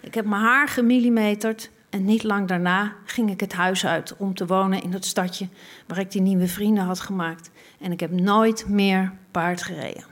Ik 0.00 0.14
heb 0.14 0.24
mijn 0.24 0.42
haar 0.42 0.68
gemillimeterd 0.68 1.70
en 1.94 2.04
niet 2.04 2.22
lang 2.22 2.48
daarna 2.48 2.92
ging 3.04 3.30
ik 3.30 3.40
het 3.40 3.52
huis 3.52 3.86
uit 3.86 4.16
om 4.16 4.34
te 4.34 4.46
wonen 4.46 4.82
in 4.82 4.90
dat 4.90 5.04
stadje 5.04 5.48
waar 5.86 5.98
ik 5.98 6.10
die 6.10 6.20
nieuwe 6.20 6.48
vrienden 6.48 6.84
had 6.84 7.00
gemaakt. 7.00 7.50
En 7.80 7.92
ik 7.92 8.00
heb 8.00 8.10
nooit 8.10 8.68
meer 8.68 9.12
paard 9.30 9.62
gereden. 9.62 10.04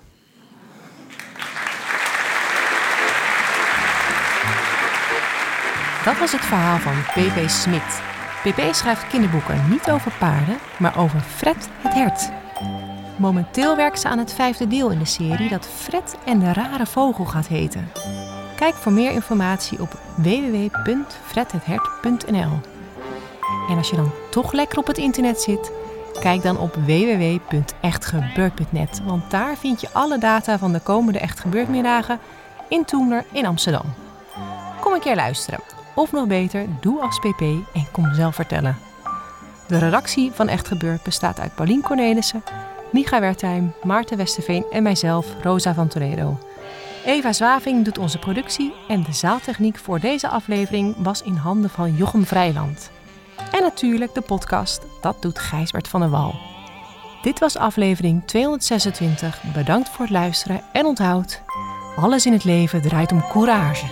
Dat 6.04 6.18
was 6.18 6.32
het 6.32 6.40
verhaal 6.40 6.78
van 6.78 7.02
P.P. 7.02 7.48
Smit. 7.48 8.02
P.P. 8.42 8.74
schrijft 8.74 9.06
kinderboeken 9.06 9.68
niet 9.70 9.90
over 9.90 10.12
paarden, 10.18 10.58
maar 10.78 10.98
over 10.98 11.20
Fred 11.20 11.68
het 11.78 11.94
hert. 11.94 12.30
Momenteel 13.18 13.76
werkt 13.76 14.00
ze 14.00 14.08
aan 14.08 14.18
het 14.18 14.32
vijfde 14.32 14.68
deel 14.68 14.90
in 14.90 14.98
de 14.98 15.04
serie 15.04 15.48
dat 15.48 15.68
Fred 15.68 16.16
en 16.24 16.38
de 16.38 16.52
rare 16.52 16.86
vogel 16.86 17.24
gaat 17.24 17.46
heten. 17.46 17.90
Kijk 18.62 18.74
voor 18.74 18.92
meer 18.92 19.10
informatie 19.10 19.80
op 19.80 19.98
www.fredhethert.nl. 20.16 22.60
En 23.68 23.76
als 23.76 23.90
je 23.90 23.96
dan 23.96 24.10
toch 24.30 24.52
lekker 24.52 24.78
op 24.78 24.86
het 24.86 24.98
internet 24.98 25.40
zit, 25.40 25.72
kijk 26.20 26.42
dan 26.42 26.58
op 26.58 26.74
www.echtgebeurd.net, 26.74 29.02
want 29.04 29.30
daar 29.30 29.56
vind 29.56 29.80
je 29.80 29.88
alle 29.92 30.18
data 30.18 30.58
van 30.58 30.72
de 30.72 30.80
komende 30.80 31.18
Echt 31.18 31.40
Gebeurd 31.40 31.68
in 32.68 32.84
Toemler 32.84 33.24
in 33.32 33.46
Amsterdam. 33.46 33.94
Kom 34.80 34.92
een 34.92 35.00
keer 35.00 35.16
luisteren. 35.16 35.60
Of 35.94 36.12
nog 36.12 36.26
beter, 36.26 36.66
doe 36.80 37.00
als 37.00 37.18
pp 37.18 37.40
en 37.74 37.86
kom 37.90 38.14
zelf 38.14 38.34
vertellen. 38.34 38.78
De 39.66 39.78
redactie 39.78 40.30
van 40.32 40.48
Echt 40.48 40.68
Gebeurd 40.68 41.02
bestaat 41.02 41.40
uit 41.40 41.54
Paulien 41.54 41.82
Cornelissen, 41.82 42.42
Micha 42.92 43.20
Wertheim, 43.20 43.72
Maarten 43.82 44.16
Westerveen 44.16 44.64
en 44.70 44.82
mijzelf, 44.82 45.26
Rosa 45.42 45.74
van 45.74 45.88
Toledo. 45.88 46.38
Eva 47.04 47.32
Zwaving 47.32 47.84
doet 47.84 47.98
onze 47.98 48.18
productie 48.18 48.72
en 48.88 49.02
de 49.02 49.12
zaaltechniek 49.12 49.78
voor 49.78 50.00
deze 50.00 50.28
aflevering 50.28 50.94
was 50.98 51.22
in 51.22 51.34
handen 51.34 51.70
van 51.70 51.96
Jochem 51.96 52.26
Vrijland. 52.26 52.90
En 53.52 53.62
natuurlijk 53.62 54.14
de 54.14 54.20
podcast, 54.20 54.86
dat 55.00 55.22
doet 55.22 55.38
Gijsbert 55.38 55.88
van 55.88 56.00
der 56.00 56.10
Wal. 56.10 56.34
Dit 57.22 57.38
was 57.38 57.56
aflevering 57.56 58.22
226. 58.26 59.42
Bedankt 59.54 59.88
voor 59.88 60.04
het 60.04 60.14
luisteren 60.14 60.62
en 60.72 60.86
onthoud, 60.86 61.42
alles 61.96 62.26
in 62.26 62.32
het 62.32 62.44
leven 62.44 62.82
draait 62.82 63.12
om 63.12 63.28
courage. 63.28 63.86